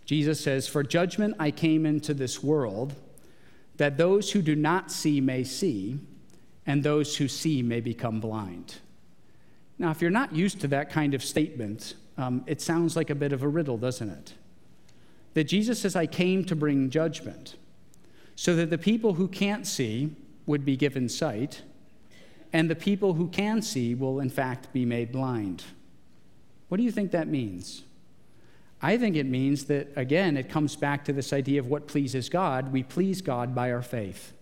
Jesus 0.05 0.39
says, 0.39 0.67
For 0.67 0.81
judgment 0.81 1.35
I 1.39 1.51
came 1.51 1.85
into 1.85 2.13
this 2.13 2.41
world, 2.41 2.95
that 3.77 3.97
those 3.97 4.31
who 4.31 4.41
do 4.41 4.55
not 4.55 4.91
see 4.91 5.21
may 5.21 5.43
see, 5.43 5.99
and 6.65 6.83
those 6.83 7.17
who 7.17 7.27
see 7.27 7.61
may 7.61 7.81
become 7.81 8.19
blind. 8.19 8.75
Now, 9.77 9.91
if 9.91 10.01
you're 10.01 10.11
not 10.11 10.33
used 10.33 10.61
to 10.61 10.67
that 10.69 10.89
kind 10.89 11.13
of 11.13 11.23
statement, 11.23 11.95
um, 12.17 12.43
it 12.47 12.61
sounds 12.61 12.95
like 12.95 13.09
a 13.09 13.15
bit 13.15 13.33
of 13.33 13.43
a 13.43 13.47
riddle, 13.47 13.77
doesn't 13.77 14.09
it? 14.09 14.33
That 15.33 15.45
Jesus 15.45 15.81
says, 15.81 15.95
I 15.95 16.05
came 16.05 16.45
to 16.45 16.55
bring 16.55 16.89
judgment, 16.89 17.55
so 18.35 18.55
that 18.55 18.69
the 18.69 18.77
people 18.77 19.15
who 19.15 19.27
can't 19.27 19.67
see 19.67 20.15
would 20.45 20.63
be 20.63 20.77
given 20.77 21.09
sight, 21.09 21.63
and 22.53 22.69
the 22.69 22.75
people 22.75 23.13
who 23.15 23.27
can 23.27 23.61
see 23.61 23.95
will, 23.95 24.19
in 24.19 24.29
fact, 24.29 24.71
be 24.71 24.85
made 24.85 25.11
blind. 25.11 25.63
What 26.69 26.77
do 26.77 26.83
you 26.83 26.91
think 26.91 27.11
that 27.11 27.27
means? 27.27 27.83
I 28.83 28.97
think 28.97 29.15
it 29.15 29.25
means 29.25 29.63
that, 29.65 29.93
again, 29.95 30.35
it 30.35 30.49
comes 30.49 30.75
back 30.75 31.05
to 31.05 31.13
this 31.13 31.31
idea 31.31 31.61
of 31.61 31.67
what 31.67 31.87
pleases 31.87 32.27
God. 32.27 32.73
We 32.73 32.83
please 32.83 33.21
God 33.21 33.55
by 33.55 33.71
our 33.71 33.81
faith. 33.81 34.33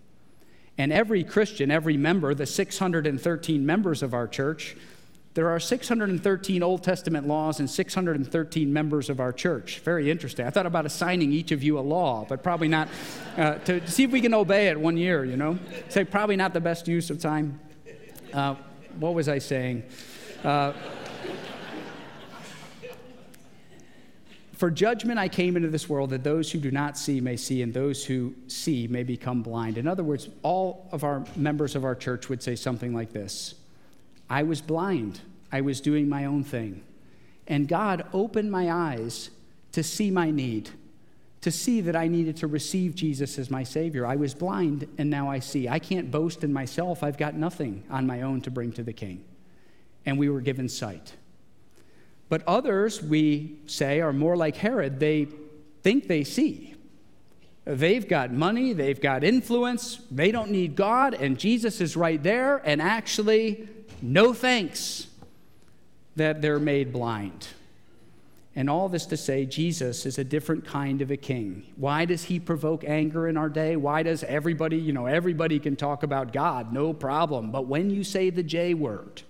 And 0.79 0.91
every 0.91 1.23
Christian, 1.23 1.69
every 1.69 1.95
member, 1.95 2.33
the 2.33 2.47
613 2.47 3.63
members 3.63 4.01
of 4.01 4.15
our 4.15 4.27
church, 4.27 4.75
there 5.35 5.47
are 5.49 5.59
613 5.59 6.63
Old 6.63 6.83
Testament 6.83 7.27
laws 7.27 7.59
and 7.59 7.69
613 7.69 8.73
members 8.73 9.11
of 9.11 9.19
our 9.19 9.31
church. 9.31 9.79
Very 9.79 10.09
interesting. 10.09 10.47
I 10.47 10.49
thought 10.49 10.65
about 10.65 10.87
assigning 10.87 11.31
each 11.31 11.51
of 11.51 11.61
you 11.61 11.77
a 11.77 11.81
law, 11.81 12.25
but 12.27 12.41
probably 12.41 12.67
not 12.67 12.89
uh, 13.37 13.59
to 13.59 13.87
see 13.87 14.03
if 14.03 14.11
we 14.11 14.21
can 14.21 14.33
obey 14.33 14.69
it 14.69 14.79
one 14.79 14.97
year, 14.97 15.23
you 15.23 15.37
know? 15.37 15.59
Say, 15.89 16.03
probably 16.03 16.35
not 16.35 16.53
the 16.53 16.59
best 16.59 16.87
use 16.87 17.11
of 17.11 17.19
time. 17.19 17.59
Uh, 18.33 18.55
what 18.97 19.13
was 19.13 19.29
I 19.29 19.37
saying? 19.37 19.83
Uh, 20.43 20.73
For 24.61 24.69
judgment 24.69 25.17
I 25.17 25.27
came 25.27 25.57
into 25.57 25.69
this 25.69 25.89
world 25.89 26.11
that 26.11 26.23
those 26.23 26.51
who 26.51 26.59
do 26.59 26.69
not 26.69 26.95
see 26.95 27.19
may 27.19 27.35
see, 27.35 27.63
and 27.63 27.73
those 27.73 28.05
who 28.05 28.35
see 28.45 28.85
may 28.85 29.01
become 29.01 29.41
blind. 29.41 29.79
In 29.79 29.87
other 29.87 30.03
words, 30.03 30.29
all 30.43 30.87
of 30.91 31.03
our 31.03 31.25
members 31.35 31.75
of 31.75 31.83
our 31.83 31.95
church 31.95 32.29
would 32.29 32.43
say 32.43 32.55
something 32.55 32.93
like 32.93 33.11
this 33.11 33.55
I 34.29 34.43
was 34.43 34.61
blind, 34.61 35.19
I 35.51 35.61
was 35.61 35.81
doing 35.81 36.07
my 36.07 36.25
own 36.25 36.43
thing. 36.43 36.83
And 37.47 37.67
God 37.67 38.05
opened 38.13 38.51
my 38.51 38.71
eyes 38.71 39.31
to 39.71 39.81
see 39.81 40.11
my 40.11 40.29
need, 40.29 40.69
to 41.41 41.49
see 41.49 41.81
that 41.81 41.95
I 41.95 42.07
needed 42.07 42.37
to 42.37 42.45
receive 42.45 42.93
Jesus 42.93 43.39
as 43.39 43.49
my 43.49 43.63
Savior. 43.63 44.05
I 44.05 44.15
was 44.15 44.35
blind, 44.35 44.87
and 44.99 45.09
now 45.09 45.27
I 45.27 45.39
see. 45.39 45.67
I 45.69 45.79
can't 45.79 46.11
boast 46.11 46.43
in 46.43 46.53
myself, 46.53 47.01
I've 47.01 47.17
got 47.17 47.33
nothing 47.33 47.83
on 47.89 48.05
my 48.05 48.21
own 48.21 48.41
to 48.41 48.51
bring 48.51 48.71
to 48.73 48.83
the 48.83 48.93
King. 48.93 49.23
And 50.05 50.19
we 50.19 50.29
were 50.29 50.39
given 50.39 50.69
sight. 50.69 51.15
But 52.31 52.43
others, 52.47 53.03
we 53.03 53.57
say, 53.65 53.99
are 53.99 54.13
more 54.13 54.37
like 54.37 54.55
Herod. 54.55 55.01
They 55.01 55.27
think 55.83 56.07
they 56.07 56.23
see. 56.23 56.75
They've 57.65 58.07
got 58.07 58.31
money, 58.31 58.71
they've 58.71 59.01
got 59.01 59.25
influence, 59.25 59.97
they 60.09 60.31
don't 60.31 60.49
need 60.49 60.77
God, 60.77 61.13
and 61.13 61.37
Jesus 61.37 61.81
is 61.81 61.97
right 61.97 62.23
there, 62.23 62.61
and 62.63 62.81
actually, 62.81 63.67
no 64.01 64.33
thanks 64.33 65.07
that 66.15 66.41
they're 66.41 66.57
made 66.57 66.93
blind. 66.93 67.49
And 68.55 68.69
all 68.69 68.87
this 68.87 69.05
to 69.07 69.17
say, 69.17 69.45
Jesus 69.45 70.05
is 70.05 70.17
a 70.17 70.23
different 70.23 70.63
kind 70.65 71.01
of 71.01 71.11
a 71.11 71.17
king. 71.17 71.65
Why 71.75 72.05
does 72.05 72.23
he 72.23 72.39
provoke 72.39 72.85
anger 72.85 73.27
in 73.27 73.35
our 73.35 73.49
day? 73.49 73.75
Why 73.75 74.03
does 74.03 74.23
everybody, 74.23 74.77
you 74.77 74.93
know, 74.93 75.05
everybody 75.05 75.59
can 75.59 75.75
talk 75.75 76.03
about 76.03 76.31
God, 76.31 76.71
no 76.71 76.93
problem. 76.93 77.51
But 77.51 77.67
when 77.67 77.89
you 77.89 78.05
say 78.05 78.29
the 78.29 78.41
J 78.41 78.73
word, 78.73 79.23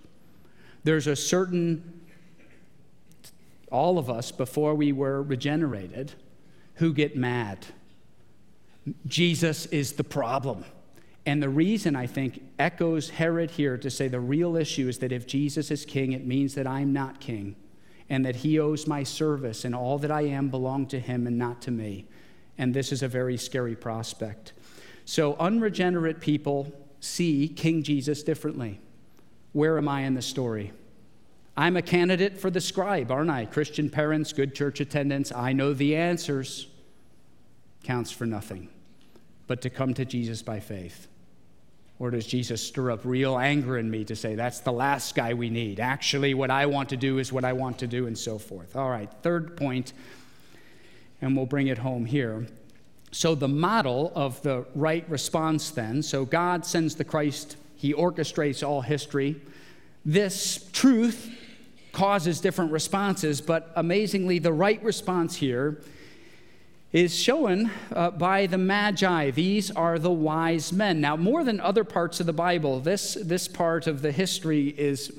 there's 0.83 1.07
a 1.07 1.15
certain 1.15 2.00
all 3.71 3.97
of 3.97 4.09
us, 4.09 4.31
before 4.31 4.75
we 4.75 4.91
were 4.91 5.21
regenerated, 5.21 6.13
who 6.75 6.93
get 6.93 7.15
mad. 7.15 7.65
Jesus 9.05 9.65
is 9.67 9.93
the 9.93 10.03
problem. 10.03 10.65
And 11.25 11.41
the 11.41 11.49
reason 11.49 11.95
I 11.95 12.07
think 12.07 12.41
echoes 12.57 13.11
Herod 13.11 13.51
here 13.51 13.77
to 13.77 13.89
say 13.89 14.07
the 14.07 14.19
real 14.19 14.55
issue 14.55 14.87
is 14.87 14.97
that 14.99 15.11
if 15.11 15.27
Jesus 15.27 15.69
is 15.69 15.85
king, 15.85 16.13
it 16.13 16.25
means 16.25 16.55
that 16.55 16.65
I'm 16.65 16.93
not 16.93 17.19
king 17.19 17.55
and 18.09 18.25
that 18.25 18.37
he 18.37 18.59
owes 18.59 18.87
my 18.87 19.03
service 19.03 19.63
and 19.63 19.73
all 19.73 19.97
that 19.99 20.11
I 20.11 20.23
am 20.23 20.49
belong 20.49 20.87
to 20.87 20.99
him 20.99 21.27
and 21.27 21.37
not 21.37 21.61
to 21.61 21.71
me. 21.71 22.05
And 22.57 22.73
this 22.73 22.91
is 22.91 23.03
a 23.03 23.07
very 23.07 23.37
scary 23.37 23.75
prospect. 23.75 24.53
So, 25.05 25.35
unregenerate 25.39 26.19
people 26.19 26.73
see 26.99 27.47
King 27.47 27.83
Jesus 27.83 28.21
differently. 28.21 28.79
Where 29.53 29.77
am 29.77 29.87
I 29.87 30.01
in 30.01 30.13
the 30.13 30.21
story? 30.21 30.73
I'm 31.61 31.77
a 31.77 31.83
candidate 31.83 32.39
for 32.39 32.49
the 32.49 32.59
scribe, 32.59 33.11
aren't 33.11 33.29
I? 33.29 33.45
Christian 33.45 33.87
parents, 33.87 34.33
good 34.33 34.55
church 34.55 34.79
attendance. 34.79 35.31
I 35.31 35.53
know 35.53 35.75
the 35.75 35.95
answers. 35.95 36.65
Counts 37.83 38.09
for 38.09 38.25
nothing 38.25 38.67
but 39.45 39.61
to 39.61 39.69
come 39.69 39.93
to 39.93 40.03
Jesus 40.03 40.41
by 40.41 40.59
faith. 40.59 41.07
Or 41.99 42.09
does 42.09 42.25
Jesus 42.25 42.65
stir 42.65 42.89
up 42.89 43.01
real 43.05 43.37
anger 43.37 43.77
in 43.77 43.91
me 43.91 44.03
to 44.05 44.15
say, 44.15 44.33
that's 44.33 44.61
the 44.61 44.71
last 44.71 45.13
guy 45.13 45.35
we 45.35 45.51
need? 45.51 45.79
Actually, 45.79 46.33
what 46.33 46.49
I 46.49 46.65
want 46.65 46.89
to 46.89 46.97
do 46.97 47.19
is 47.19 47.31
what 47.31 47.45
I 47.45 47.53
want 47.53 47.77
to 47.77 47.87
do, 47.87 48.07
and 48.07 48.17
so 48.17 48.39
forth. 48.39 48.75
All 48.75 48.89
right, 48.89 49.11
third 49.21 49.55
point, 49.55 49.93
and 51.21 51.37
we'll 51.37 51.45
bring 51.45 51.67
it 51.67 51.77
home 51.77 52.05
here. 52.05 52.47
So, 53.11 53.35
the 53.35 53.47
model 53.47 54.11
of 54.15 54.41
the 54.41 54.65
right 54.73 55.07
response 55.07 55.69
then 55.69 56.01
so, 56.01 56.25
God 56.25 56.65
sends 56.65 56.95
the 56.95 57.03
Christ, 57.03 57.55
He 57.75 57.93
orchestrates 57.93 58.67
all 58.67 58.81
history. 58.81 59.39
This 60.03 60.67
truth 60.73 61.29
causes 61.91 62.39
different 62.39 62.71
responses, 62.71 63.41
but 63.41 63.71
amazingly, 63.75 64.39
the 64.39 64.53
right 64.53 64.81
response 64.83 65.35
here 65.35 65.81
is 66.91 67.15
shown 67.15 67.71
uh, 67.95 68.11
by 68.11 68.45
the 68.47 68.57
Magi. 68.57 69.31
These 69.31 69.71
are 69.71 69.97
the 69.97 70.11
wise 70.11 70.73
men. 70.73 70.99
Now, 70.99 71.15
more 71.15 71.43
than 71.43 71.61
other 71.61 71.85
parts 71.85 72.19
of 72.19 72.25
the 72.25 72.33
Bible, 72.33 72.81
this, 72.81 73.13
this 73.13 73.47
part 73.47 73.87
of 73.87 74.01
the 74.01 74.11
history 74.11 74.67
is, 74.67 75.11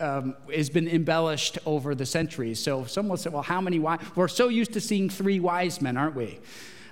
um, 0.00 0.34
has 0.52 0.70
been 0.70 0.88
embellished 0.88 1.58
over 1.66 1.94
the 1.94 2.06
centuries. 2.06 2.60
So, 2.60 2.84
some 2.84 3.08
will 3.08 3.16
say, 3.16 3.30
well, 3.30 3.42
how 3.42 3.60
many 3.60 3.78
wise? 3.78 4.00
We're 4.16 4.28
so 4.28 4.48
used 4.48 4.72
to 4.72 4.80
seeing 4.80 5.08
three 5.08 5.38
wise 5.38 5.80
men, 5.80 5.96
aren't 5.96 6.16
we? 6.16 6.40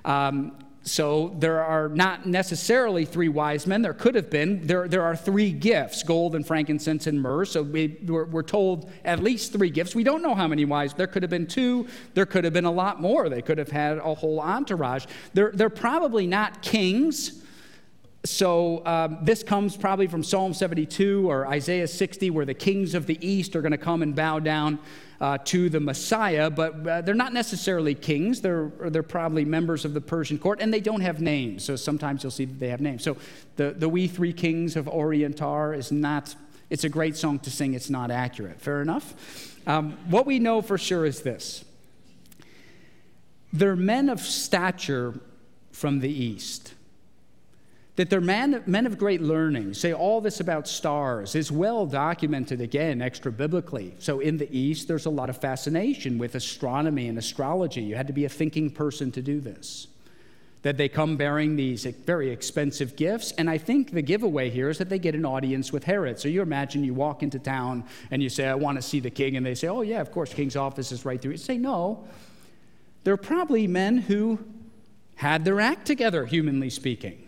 Um, 0.05 0.53
so 0.89 1.35
there 1.39 1.63
are 1.63 1.89
not 1.89 2.27
necessarily 2.27 3.05
three 3.05 3.29
wise 3.29 3.67
men. 3.67 3.83
There 3.83 3.95
could 3.95 4.15
have 4.15 4.31
been. 4.31 4.67
There, 4.67 4.89
there 4.89 5.03
are 5.03 5.15
three 5.15 5.53
gifts 5.53 6.03
gold 6.03 6.35
and 6.35 6.47
frankincense 6.47 7.07
and 7.07 7.21
myrrh. 7.21 7.45
So 7.45 7.63
we, 7.63 7.99
we're, 8.07 8.25
we're 8.27 8.43
told 8.43 8.91
at 9.05 9.23
least 9.23 9.53
three 9.53 9.71
gifts. 9.71 9.95
We 9.95 10.05
don't 10.05 10.23
know 10.23 10.35
how 10.35 10.49
many 10.49 10.65
wise. 10.65 10.95
There 10.95 11.07
could 11.07 11.23
have 11.23 11.31
been 11.31 11.47
two. 11.47 11.87
There 12.15 12.27
could 12.27 12.45
have 12.45 12.53
been 12.53 12.65
a 12.65 12.73
lot 12.73 13.01
more. 13.01 13.29
They 13.29 13.43
could 13.43 13.59
have 13.59 13.71
had 13.71 13.99
a 13.99 14.15
whole 14.15 14.41
entourage. 14.41 15.07
They're, 15.35 15.53
they're 15.53 15.71
probably 15.71 16.27
not 16.27 16.63
kings. 16.63 17.43
So, 18.25 18.85
um, 18.85 19.19
this 19.23 19.45
comes 19.45 19.77
probably 19.77 20.09
from 20.09 20.25
Psalm 20.25 20.53
72 20.53 21.31
or 21.31 21.47
Isaiah 21.47 21.87
60, 21.87 22.31
where 22.31 22.45
the 22.45 22.55
kings 22.55 22.95
of 22.95 23.07
the 23.07 23.19
east 23.27 23.55
are 23.55 23.63
going 23.63 23.73
to 23.73 23.79
come 23.79 24.03
and 24.03 24.15
bow 24.15 24.41
down 24.41 24.81
uh, 25.21 25.39
to 25.45 25.69
the 25.69 25.81
Messiah, 25.81 26.51
but 26.51 26.87
uh, 26.87 27.01
they're 27.01 27.15
not 27.15 27.33
necessarily 27.33 27.95
kings. 27.95 28.41
They're, 28.41 28.71
they're 28.91 29.03
probably 29.03 29.45
members 29.45 29.85
of 29.85 29.95
the 29.95 30.01
Persian 30.01 30.39
court, 30.39 30.61
and 30.61 30.73
they 30.73 30.81
don't 30.81 31.01
have 31.01 31.21
names. 31.21 31.65
So 31.65 31.77
sometimes 31.77 32.23
you'll 32.23 32.31
see 32.31 32.45
that 32.45 32.61
they 32.61 32.69
have 32.69 32.81
names. 32.81 33.03
So 33.03 33.17
the, 33.57 33.71
the 33.71 33.89
We 33.89 34.07
Three 34.07 34.33
Kings 34.33 34.77
of 34.77 34.89
Orient 34.89 35.43
are 35.43 35.75
is 35.75 35.91
not, 35.91 36.35
it's 36.71 36.85
a 36.85 36.89
great 36.89 37.17
song 37.17 37.39
to 37.41 37.51
sing, 37.51 37.75
it's 37.75 37.91
not 37.91 38.11
accurate. 38.11 38.61
Fair 38.61 38.81
enough? 38.81 39.57
Um, 39.67 39.99
what 40.09 40.25
we 40.25 40.39
know 40.39 40.63
for 40.63 40.79
sure 40.79 41.05
is 41.05 41.23
this 41.23 41.65
they're 43.53 43.77
men 43.77 44.09
of 44.09 44.21
stature 44.21 45.19
from 45.73 46.01
the 46.01 46.11
east 46.11 46.75
that 47.99 48.09
they're 48.11 48.21
men, 48.21 48.63
men 48.65 48.87
of 48.87 48.97
great 48.97 49.21
learning. 49.21 49.75
Say 49.75 49.93
all 49.93 50.21
this 50.21 50.39
about 50.39 50.69
stars 50.69 51.35
is 51.35 51.51
well 51.51 51.85
documented 51.85 52.61
again 52.61 53.03
extra 53.03 53.33
biblically. 53.33 53.93
So 53.99 54.21
in 54.21 54.37
the 54.37 54.49
East, 54.57 54.87
there's 54.87 55.07
a 55.07 55.11
lot 55.11 55.29
of 55.29 55.37
fascination 55.37 56.17
with 56.17 56.37
astronomy 56.37 57.09
and 57.09 57.19
astrology. 57.19 57.83
You 57.83 57.97
had 57.97 58.07
to 58.07 58.13
be 58.13 58.25
a 58.25 58.29
thinking 58.29 58.71
person 58.71 59.11
to 59.13 59.21
do 59.21 59.41
this. 59.41 59.89
That 60.63 60.77
they 60.77 60.89
come 60.89 61.17
bearing 61.17 61.57
these 61.57 61.87
very 61.87 62.31
expensive 62.31 62.95
gifts. 62.95 63.33
And 63.33 63.51
I 63.51 63.59
think 63.59 63.91
the 63.91 64.03
giveaway 64.03 64.49
here 64.49 64.69
is 64.69 64.79
that 64.79 64.91
they 64.91 65.01
get 65.01 65.17
an 65.17 65.27
audience 65.27 65.73
with 65.73 65.83
Herod. 65.83 66.21
So 66.21 66.29
you 66.29 66.41
imagine 66.41 66.85
you 66.85 66.95
walk 66.95 67.25
into 67.25 67.41
town 67.41 67.83
and 68.13 68.23
you 68.23 68.29
say, 68.29 68.47
I 68.47 68.55
want 68.55 68.79
to 68.79 68.83
see 68.83 69.01
the 69.01 69.11
king. 69.11 69.37
And 69.37 69.45
they 69.45 69.57
say, 69.57 69.67
Oh, 69.67 69.83
yeah, 69.83 70.01
of 70.01 70.13
course, 70.13 70.33
king's 70.33 70.55
office 70.55 70.93
is 70.93 71.05
right 71.05 71.21
through. 71.21 71.33
You 71.33 71.37
say, 71.37 71.59
No. 71.59 72.07
They're 73.03 73.17
probably 73.17 73.67
men 73.67 73.99
who 73.99 74.39
had 75.17 75.45
their 75.45 75.59
act 75.59 75.85
together, 75.85 76.27
humanly 76.27 76.71
speaking. 76.71 77.28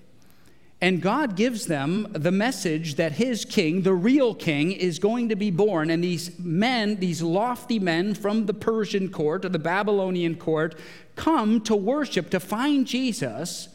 And 0.82 1.02
God 1.02 1.36
gives 1.36 1.66
them 1.66 2.08
the 2.12 2.32
message 2.32 2.94
that 2.94 3.12
his 3.12 3.44
king, 3.44 3.82
the 3.82 3.92
real 3.92 4.34
king, 4.34 4.72
is 4.72 4.98
going 4.98 5.28
to 5.28 5.36
be 5.36 5.50
born. 5.50 5.90
And 5.90 6.02
these 6.02 6.38
men, 6.38 6.96
these 6.96 7.20
lofty 7.20 7.78
men 7.78 8.14
from 8.14 8.46
the 8.46 8.54
Persian 8.54 9.10
court 9.10 9.44
or 9.44 9.50
the 9.50 9.58
Babylonian 9.58 10.36
court, 10.36 10.74
come 11.16 11.60
to 11.62 11.76
worship, 11.76 12.30
to 12.30 12.40
find 12.40 12.86
Jesus, 12.86 13.68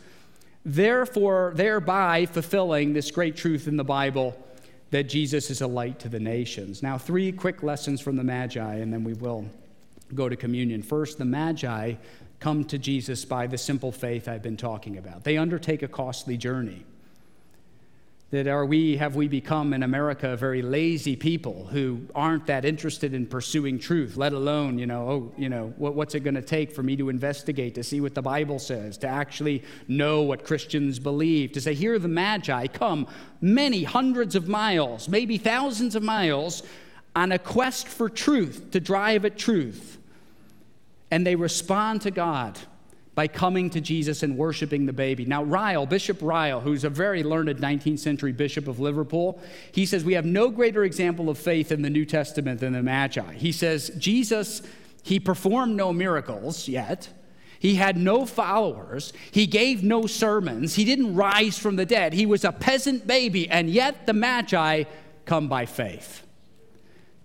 therefore, 0.65 1.53
thereby 1.55 2.25
fulfilling 2.25 2.93
this 2.93 3.11
great 3.11 3.35
truth 3.35 3.67
in 3.67 3.77
the 3.77 3.83
Bible 3.83 4.35
that 4.89 5.03
Jesus 5.03 5.51
is 5.51 5.61
a 5.61 5.67
light 5.67 5.99
to 5.99 6.09
the 6.09 6.19
nations. 6.19 6.81
Now, 6.81 6.97
three 6.97 7.31
quick 7.31 7.61
lessons 7.61 8.01
from 8.01 8.15
the 8.15 8.23
Magi, 8.23 8.75
and 8.75 8.91
then 8.91 9.03
we 9.03 9.13
will 9.13 9.45
go 10.15 10.27
to 10.27 10.35
communion. 10.35 10.81
First, 10.81 11.19
the 11.19 11.25
Magi 11.25 11.93
come 12.39 12.63
to 12.65 12.79
Jesus 12.79 13.25
by 13.25 13.45
the 13.45 13.59
simple 13.59 13.91
faith 13.91 14.27
I've 14.27 14.41
been 14.41 14.57
talking 14.57 14.97
about, 14.97 15.23
they 15.23 15.37
undertake 15.37 15.83
a 15.83 15.87
costly 15.87 16.35
journey. 16.35 16.83
That 18.31 18.47
are 18.47 18.65
we, 18.65 18.97
have 18.97 19.15
we 19.15 19.27
become 19.27 19.71
in 19.71 19.83
America 19.83 20.35
very 20.35 20.61
lazy 20.61 21.15
people 21.15 21.67
who 21.67 22.01
aren't 22.15 22.47
that 22.47 22.65
interested 22.65 23.13
in 23.13 23.27
pursuing 23.27 23.77
truth, 23.77 24.17
let 24.17 24.33
alone, 24.33 24.79
you 24.79 24.87
know, 24.87 25.09
oh, 25.09 25.31
you 25.37 25.47
know, 25.47 25.73
what, 25.77 25.93
what's 25.93 26.15
it 26.15 26.21
going 26.21 26.35
to 26.35 26.41
take 26.41 26.71
for 26.71 26.81
me 26.81 26.95
to 26.97 27.09
investigate, 27.09 27.75
to 27.75 27.83
see 27.83 28.01
what 28.01 28.15
the 28.15 28.23
Bible 28.23 28.57
says, 28.57 28.97
to 28.97 29.07
actually 29.07 29.63
know 29.87 30.23
what 30.23 30.43
Christians 30.43 30.97
believe, 30.97 31.51
to 31.51 31.61
say, 31.61 31.75
here 31.75 31.93
are 31.93 31.99
the 31.99 32.07
Magi 32.07 32.65
come 32.67 33.07
many 33.41 33.83
hundreds 33.83 34.35
of 34.35 34.47
miles, 34.47 35.07
maybe 35.07 35.37
thousands 35.37 35.95
of 35.95 36.01
miles, 36.01 36.63
on 37.15 37.31
a 37.31 37.39
quest 37.39 37.87
for 37.87 38.09
truth, 38.09 38.71
to 38.71 38.79
drive 38.79 39.23
at 39.23 39.37
truth. 39.37 39.99
and 41.11 41.25
they 41.25 41.35
respond 41.35 42.01
to 42.01 42.11
God 42.11 42.59
by 43.15 43.27
coming 43.27 43.69
to 43.69 43.81
Jesus 43.81 44.23
and 44.23 44.37
worshiping 44.37 44.85
the 44.85 44.93
baby. 44.93 45.25
Now, 45.25 45.43
Ryle, 45.43 45.85
Bishop 45.85 46.21
Ryle, 46.21 46.59
who's 46.59 46.83
a 46.83 46.89
very 46.89 47.23
learned 47.23 47.49
19th 47.57 47.99
century 47.99 48.33
bishop 48.33 48.67
of 48.67 48.79
Liverpool, 48.79 49.41
he 49.71 49.85
says 49.85 50.03
we 50.03 50.13
have 50.13 50.25
no 50.25 50.49
greater 50.49 50.83
example 50.83 51.29
of 51.29 51.37
faith 51.37 51.71
in 51.71 51.81
the 51.81 51.89
New 51.89 52.05
Testament 52.05 52.59
than 52.59 52.73
the 52.73 52.83
Magi. 52.83 53.33
He 53.35 53.53
says 53.53 53.89
Jesus, 53.97 54.61
he 55.01 55.19
performed 55.19 55.77
no 55.77 55.93
miracles 55.93 56.67
yet. 56.67 57.09
He 57.57 57.75
had 57.75 57.95
no 57.95 58.25
followers. 58.25 59.13
He 59.31 59.47
gave 59.47 59.81
no 59.81 60.07
sermons. 60.07 60.75
He 60.75 60.83
didn't 60.83 61.15
rise 61.15 61.57
from 61.57 61.77
the 61.77 61.85
dead. 61.85 62.13
He 62.13 62.25
was 62.25 62.43
a 62.43 62.51
peasant 62.51 63.07
baby, 63.07 63.49
and 63.49 63.69
yet 63.69 64.05
the 64.05 64.13
Magi 64.13 64.83
come 65.25 65.47
by 65.47 65.65
faith. 65.65 66.24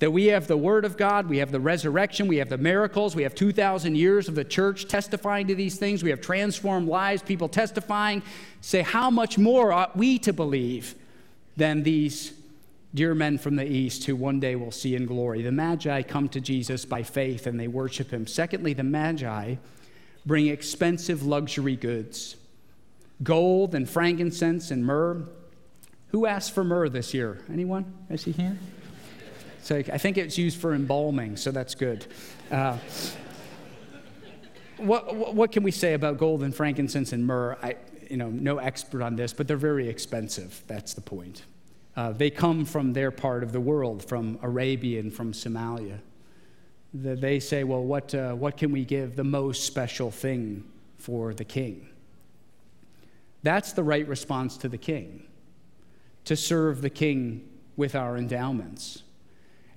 That 0.00 0.10
we 0.10 0.26
have 0.26 0.46
the 0.46 0.56
Word 0.56 0.84
of 0.84 0.96
God, 0.96 1.28
we 1.28 1.38
have 1.38 1.52
the 1.52 1.60
resurrection, 1.60 2.26
we 2.26 2.38
have 2.38 2.48
the 2.48 2.58
miracles, 2.58 3.14
we 3.14 3.22
have 3.22 3.34
2,000 3.34 3.94
years 3.94 4.28
of 4.28 4.34
the 4.34 4.44
church 4.44 4.88
testifying 4.88 5.46
to 5.48 5.54
these 5.54 5.78
things, 5.78 6.02
we 6.02 6.10
have 6.10 6.22
transformed 6.22 6.88
lives, 6.88 7.22
people 7.22 7.48
testifying. 7.48 8.22
Say, 8.62 8.80
how 8.80 9.10
much 9.10 9.36
more 9.36 9.72
ought 9.72 9.96
we 9.96 10.18
to 10.20 10.32
believe 10.32 10.94
than 11.56 11.82
these 11.82 12.32
dear 12.94 13.14
men 13.14 13.36
from 13.36 13.56
the 13.56 13.70
east 13.70 14.04
who 14.06 14.16
one 14.16 14.40
day 14.40 14.56
will 14.56 14.72
see 14.72 14.94
in 14.94 15.04
glory? 15.04 15.42
The 15.42 15.52
Magi 15.52 16.00
come 16.02 16.30
to 16.30 16.40
Jesus 16.40 16.86
by 16.86 17.02
faith 17.02 17.46
and 17.46 17.60
they 17.60 17.68
worship 17.68 18.10
him. 18.10 18.26
Secondly, 18.26 18.72
the 18.72 18.82
Magi 18.82 19.56
bring 20.24 20.48
expensive 20.48 21.24
luxury 21.24 21.76
goods 21.76 22.36
gold 23.22 23.74
and 23.74 23.88
frankincense 23.88 24.70
and 24.70 24.84
myrrh. 24.84 25.28
Who 26.08 26.24
asked 26.24 26.54
for 26.54 26.64
myrrh 26.64 26.88
this 26.88 27.12
year? 27.12 27.44
Anyone? 27.52 27.92
I 28.10 28.16
see 28.16 28.32
hand. 28.32 28.58
So 29.62 29.76
I 29.76 29.98
think 29.98 30.18
it's 30.18 30.38
used 30.38 30.60
for 30.60 30.74
embalming, 30.74 31.36
so 31.36 31.50
that's 31.50 31.74
good. 31.74 32.06
Uh, 32.50 32.78
what, 34.78 35.34
what 35.34 35.52
can 35.52 35.62
we 35.62 35.70
say 35.70 35.94
about 35.94 36.18
gold 36.18 36.42
and 36.42 36.54
frankincense 36.54 37.12
and 37.12 37.26
myrrh? 37.26 37.56
I, 37.62 37.76
you 38.08 38.16
know, 38.16 38.30
no 38.30 38.58
expert 38.58 39.02
on 39.02 39.16
this, 39.16 39.32
but 39.32 39.46
they're 39.46 39.56
very 39.56 39.88
expensive. 39.88 40.62
That's 40.66 40.94
the 40.94 41.00
point. 41.00 41.44
Uh, 41.96 42.12
they 42.12 42.30
come 42.30 42.64
from 42.64 42.92
their 42.92 43.10
part 43.10 43.42
of 43.42 43.52
the 43.52 43.60
world, 43.60 44.04
from 44.04 44.38
Arabia 44.42 45.00
and 45.00 45.12
from 45.12 45.32
Somalia. 45.32 45.98
The, 46.94 47.14
they 47.14 47.38
say, 47.38 47.62
well, 47.62 47.84
what, 47.84 48.14
uh, 48.14 48.32
what 48.32 48.56
can 48.56 48.72
we 48.72 48.84
give 48.84 49.14
the 49.14 49.24
most 49.24 49.64
special 49.64 50.10
thing 50.10 50.64
for 50.96 51.34
the 51.34 51.44
king? 51.44 51.88
That's 53.42 53.72
the 53.72 53.82
right 53.82 54.06
response 54.08 54.56
to 54.58 54.68
the 54.68 54.78
king, 54.78 55.26
to 56.24 56.36
serve 56.36 56.82
the 56.82 56.90
king 56.90 57.48
with 57.76 57.94
our 57.94 58.16
endowments. 58.16 59.02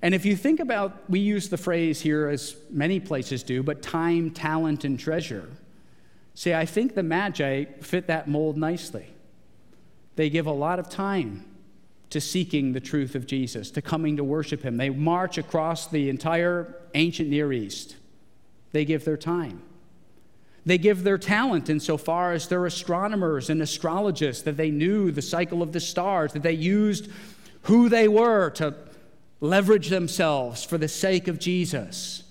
And 0.04 0.14
if 0.14 0.26
you 0.26 0.36
think 0.36 0.60
about, 0.60 1.08
we 1.08 1.18
use 1.18 1.48
the 1.48 1.56
phrase 1.56 2.02
here 2.02 2.28
as 2.28 2.56
many 2.68 3.00
places 3.00 3.42
do, 3.42 3.62
but 3.62 3.80
time, 3.80 4.30
talent, 4.30 4.84
and 4.84 5.00
treasure. 5.00 5.48
See, 6.34 6.52
I 6.52 6.66
think 6.66 6.94
the 6.94 7.02
Magi 7.02 7.64
fit 7.80 8.06
that 8.08 8.28
mold 8.28 8.58
nicely. 8.58 9.06
They 10.16 10.28
give 10.28 10.44
a 10.44 10.52
lot 10.52 10.78
of 10.78 10.90
time 10.90 11.46
to 12.10 12.20
seeking 12.20 12.74
the 12.74 12.80
truth 12.80 13.14
of 13.14 13.26
Jesus, 13.26 13.70
to 13.70 13.80
coming 13.80 14.18
to 14.18 14.24
worship 14.24 14.62
Him. 14.62 14.76
They 14.76 14.90
march 14.90 15.38
across 15.38 15.86
the 15.86 16.10
entire 16.10 16.76
ancient 16.92 17.30
Near 17.30 17.50
East. 17.50 17.96
They 18.72 18.84
give 18.84 19.06
their 19.06 19.16
time. 19.16 19.62
They 20.66 20.76
give 20.76 21.02
their 21.02 21.16
talent 21.16 21.70
insofar 21.70 22.32
as 22.32 22.46
they're 22.46 22.66
astronomers 22.66 23.48
and 23.48 23.62
astrologists, 23.62 24.42
that 24.42 24.58
they 24.58 24.70
knew 24.70 25.10
the 25.10 25.22
cycle 25.22 25.62
of 25.62 25.72
the 25.72 25.80
stars, 25.80 26.34
that 26.34 26.42
they 26.42 26.52
used 26.52 27.08
who 27.62 27.88
they 27.88 28.06
were 28.06 28.50
to 28.50 28.74
leverage 29.44 29.88
themselves 29.88 30.64
for 30.64 30.78
the 30.78 30.88
sake 30.88 31.28
of 31.28 31.38
Jesus. 31.38 32.22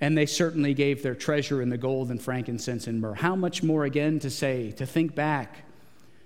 And 0.00 0.16
they 0.16 0.26
certainly 0.26 0.74
gave 0.74 1.02
their 1.02 1.16
treasure 1.16 1.60
in 1.60 1.70
the 1.70 1.76
gold 1.76 2.10
and 2.10 2.22
frankincense 2.22 2.86
and 2.86 3.00
myrrh. 3.00 3.14
How 3.14 3.34
much 3.34 3.62
more 3.64 3.84
again 3.84 4.20
to 4.20 4.30
say, 4.30 4.70
to 4.72 4.86
think 4.86 5.14
back, 5.16 5.64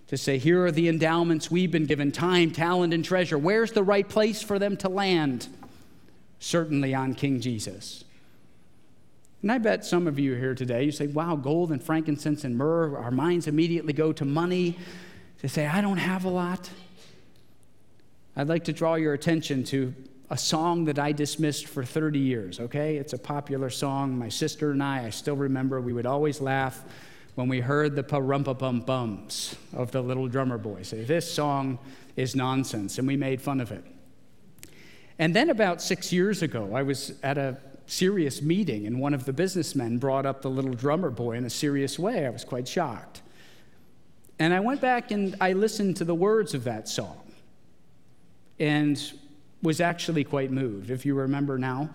to 0.09 0.19
say, 0.19 0.37
here 0.37 0.67
are 0.67 0.71
the 0.71 0.89
endowments 0.89 1.51
we've 1.51 1.71
been 1.71 1.87
given 1.87 2.13
time, 2.13 2.51
talent, 2.51 2.93
and 2.93 3.03
treasure. 3.03 3.39
Where's 3.39 3.73
the 3.73 3.83
right 3.83 4.07
place 4.07 4.43
for 4.43 4.59
them 4.59 4.77
to 4.79 4.91
land? 4.91 5.49
Certainly 6.39 6.95
on 6.95 7.15
King 7.15 7.41
Jesus. 7.41 8.05
And 9.41 9.51
I 9.51 9.57
bet 9.57 9.87
some 9.87 10.07
of 10.07 10.19
you 10.19 10.35
here 10.35 10.55
today, 10.55 10.85
you 10.85 10.93
say, 10.93 11.07
wow, 11.07 11.37
gold 11.37 11.73
and 11.73 11.83
frankincense 11.83 12.45
and 12.45 12.57
myrrh, 12.59 12.99
our 12.99 13.11
minds 13.11 13.47
immediately 13.47 13.95
go 13.95 14.13
to 14.13 14.25
money. 14.27 14.77
To 15.39 15.49
say, 15.49 15.67
I 15.67 15.81
don't 15.81 15.97
have 15.97 16.27
a 16.27 16.31
lot. 16.31 16.71
I'd 18.35 18.49
like 18.49 18.65
to 18.65 18.73
draw 18.73 18.95
your 18.95 19.13
attention 19.13 19.63
to 19.65 19.95
a 20.31 20.39
song 20.39 20.87
that 20.87 20.99
I 20.99 21.13
dismissed 21.13 21.67
for 21.67 21.85
30 21.85 22.19
years, 22.19 22.61
okay? 22.61 22.97
It's 22.97 23.13
a 23.13 23.19
popular 23.19 23.69
song. 23.69 24.19
My 24.19 24.31
sister 24.31 24.71
and 24.71 24.83
I, 24.83 25.05
I 25.05 25.11
still 25.11 25.37
remember, 25.37 25.83
we 25.83 25.93
would 25.93 26.07
always 26.07 26.41
laugh 26.41 26.83
when 27.35 27.49
we 27.49 27.61
heard 27.61 27.95
the 27.95 28.03
parumpa 28.03 28.59
bum 28.59 28.81
bums 28.81 29.55
of 29.75 29.91
the 29.91 30.03
little 30.03 30.29
drummer 30.29 30.57
boy 30.57 30.83
say, 30.83 31.05
This 31.05 31.31
song 31.31 31.79
is 32.17 32.35
nonsense, 32.35 32.97
and 32.97 33.07
we 33.07 33.17
made 33.17 33.43
fun 33.43 33.61
of 33.61 33.71
it. 33.71 33.85
And 35.19 35.37
then 35.37 35.51
about 35.51 35.83
six 35.83 36.11
years 36.11 36.43
ago, 36.43 36.75
I 36.75 36.83
was 36.83 37.13
at 37.23 37.37
a 37.37 37.59
serious 37.87 38.41
meeting, 38.41 38.87
and 38.87 38.99
one 38.99 39.13
of 39.13 39.27
the 39.27 39.33
businessmen 39.35 39.99
brought 39.99 40.25
up 40.25 40.41
the 40.41 40.51
little 40.51 40.73
drummer 40.73 41.11
boy 41.11 41.33
in 41.33 41.45
a 41.45 41.51
serious 41.51 41.99
way. 41.99 42.27
I 42.27 42.31
was 42.31 42.45
quite 42.45 42.67
shocked. 42.67 43.21
And 44.39 44.55
I 44.55 44.61
went 44.61 44.81
back 44.81 45.11
and 45.11 45.37
I 45.41 45.53
listened 45.53 45.99
to 45.99 46.05
the 46.05 46.15
words 46.15 46.55
of 46.55 46.65
that 46.65 46.89
song 46.89 47.22
and 48.63 49.13
was 49.61 49.81
actually 49.81 50.23
quite 50.23 50.53
moved, 50.53 50.89
if 50.89 51.05
you 51.05 51.17
remember 51.17 51.59
now. 51.59 51.91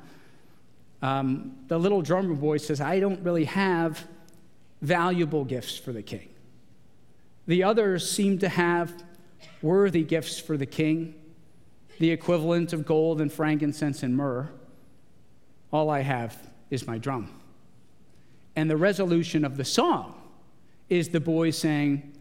Um, 1.02 1.56
the 1.70 1.78
little 1.78 2.02
drummer 2.02 2.34
boy 2.34 2.58
says, 2.58 2.82
I 2.82 3.00
don't 3.00 3.24
really 3.24 3.46
have 3.46 4.06
valuable 4.82 5.46
gifts 5.46 5.78
for 5.78 5.94
the 5.94 6.02
king. 6.02 6.28
The 7.48 7.64
others 7.64 8.12
seem 8.12 8.40
to 8.40 8.50
have 8.50 9.02
worthy 9.62 10.04
gifts 10.04 10.40
for 10.40 10.58
the 10.58 10.66
king, 10.66 11.16
the 12.00 12.12
equivalent 12.12 12.74
of 12.74 12.86
gold 12.86 13.22
and 13.22 13.32
frankincense 13.32 14.04
and 14.04 14.18
myrrh. 14.18 14.50
All 15.72 15.90
I 15.90 16.02
have 16.02 16.38
is 16.70 16.86
my 16.86 16.98
drum. 16.98 17.32
And 18.58 18.70
the 18.70 18.76
resolution 18.76 19.46
of 19.46 19.56
the 19.56 19.64
song 19.64 20.22
is 20.90 21.10
the 21.10 21.22
boy 21.22 21.52
saying, 21.52 22.12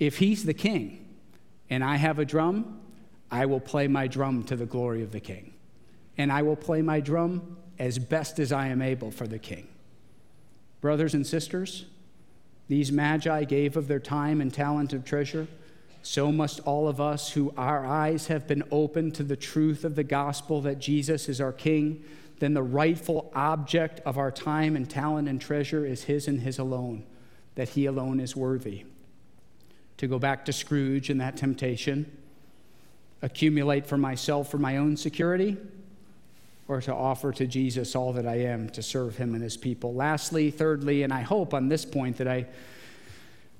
If 0.00 0.18
he's 0.18 0.44
the 0.44 0.54
king 0.54 1.06
and 1.70 1.84
I 1.84 1.96
have 1.96 2.18
a 2.18 2.24
drum, 2.24 2.80
I 3.30 3.46
will 3.46 3.60
play 3.60 3.88
my 3.88 4.06
drum 4.06 4.44
to 4.44 4.56
the 4.56 4.66
glory 4.66 5.02
of 5.02 5.12
the 5.12 5.20
king. 5.20 5.52
And 6.18 6.32
I 6.32 6.42
will 6.42 6.56
play 6.56 6.82
my 6.82 7.00
drum 7.00 7.56
as 7.78 7.98
best 7.98 8.38
as 8.38 8.52
I 8.52 8.68
am 8.68 8.80
able 8.80 9.10
for 9.10 9.26
the 9.26 9.38
king. 9.38 9.68
Brothers 10.80 11.14
and 11.14 11.26
sisters, 11.26 11.86
these 12.68 12.90
magi 12.90 13.44
gave 13.44 13.76
of 13.76 13.88
their 13.88 14.00
time 14.00 14.40
and 14.40 14.52
talent 14.52 14.92
of 14.92 15.04
treasure. 15.04 15.46
So 16.02 16.30
must 16.30 16.60
all 16.60 16.88
of 16.88 17.00
us 17.00 17.30
who 17.30 17.52
our 17.56 17.84
eyes 17.84 18.28
have 18.28 18.46
been 18.46 18.62
opened 18.70 19.14
to 19.16 19.24
the 19.24 19.36
truth 19.36 19.84
of 19.84 19.96
the 19.96 20.04
gospel 20.04 20.60
that 20.62 20.78
Jesus 20.78 21.28
is 21.28 21.40
our 21.40 21.52
king, 21.52 22.04
then 22.38 22.54
the 22.54 22.62
rightful 22.62 23.30
object 23.34 24.00
of 24.06 24.18
our 24.18 24.30
time 24.30 24.76
and 24.76 24.88
talent 24.88 25.28
and 25.28 25.40
treasure 25.40 25.84
is 25.84 26.04
his 26.04 26.28
and 26.28 26.40
his 26.40 26.58
alone, 26.58 27.04
that 27.56 27.70
he 27.70 27.86
alone 27.86 28.20
is 28.20 28.36
worthy. 28.36 28.84
To 29.96 30.06
go 30.06 30.18
back 30.18 30.44
to 30.44 30.52
Scrooge 30.52 31.10
and 31.10 31.20
that 31.20 31.36
temptation, 31.36 32.16
accumulate 33.22 33.86
for 33.86 33.96
myself 33.96 34.50
for 34.50 34.58
my 34.58 34.76
own 34.76 34.96
security, 34.96 35.56
or 36.68 36.80
to 36.80 36.92
offer 36.92 37.32
to 37.32 37.46
Jesus 37.46 37.94
all 37.94 38.12
that 38.12 38.26
I 38.26 38.40
am 38.40 38.68
to 38.70 38.82
serve 38.82 39.16
him 39.16 39.34
and 39.34 39.42
his 39.42 39.56
people. 39.56 39.94
Lastly, 39.94 40.50
thirdly, 40.50 41.02
and 41.02 41.12
I 41.12 41.22
hope 41.22 41.54
on 41.54 41.68
this 41.68 41.84
point 41.84 42.16
that 42.18 42.28
I, 42.28 42.46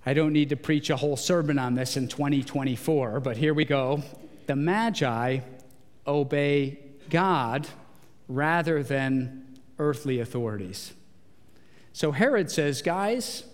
I 0.04 0.14
don't 0.14 0.32
need 0.32 0.48
to 0.48 0.56
preach 0.56 0.90
a 0.90 0.96
whole 0.96 1.16
sermon 1.16 1.58
on 1.58 1.74
this 1.74 1.96
in 1.96 2.08
2024, 2.08 3.20
but 3.20 3.36
here 3.36 3.54
we 3.54 3.64
go. 3.64 4.02
The 4.46 4.56
Magi 4.56 5.40
obey 6.06 6.78
God 7.10 7.66
rather 8.28 8.82
than 8.82 9.58
earthly 9.78 10.20
authorities. 10.20 10.92
So 11.92 12.12
Herod 12.12 12.50
says, 12.50 12.82
guys, 12.82 13.44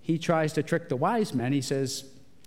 he 0.00 0.18
tries 0.18 0.52
to 0.54 0.62
trick 0.62 0.88
the 0.88 0.96
wise 0.96 1.34
men. 1.34 1.52
He 1.52 1.62
says, 1.62 2.04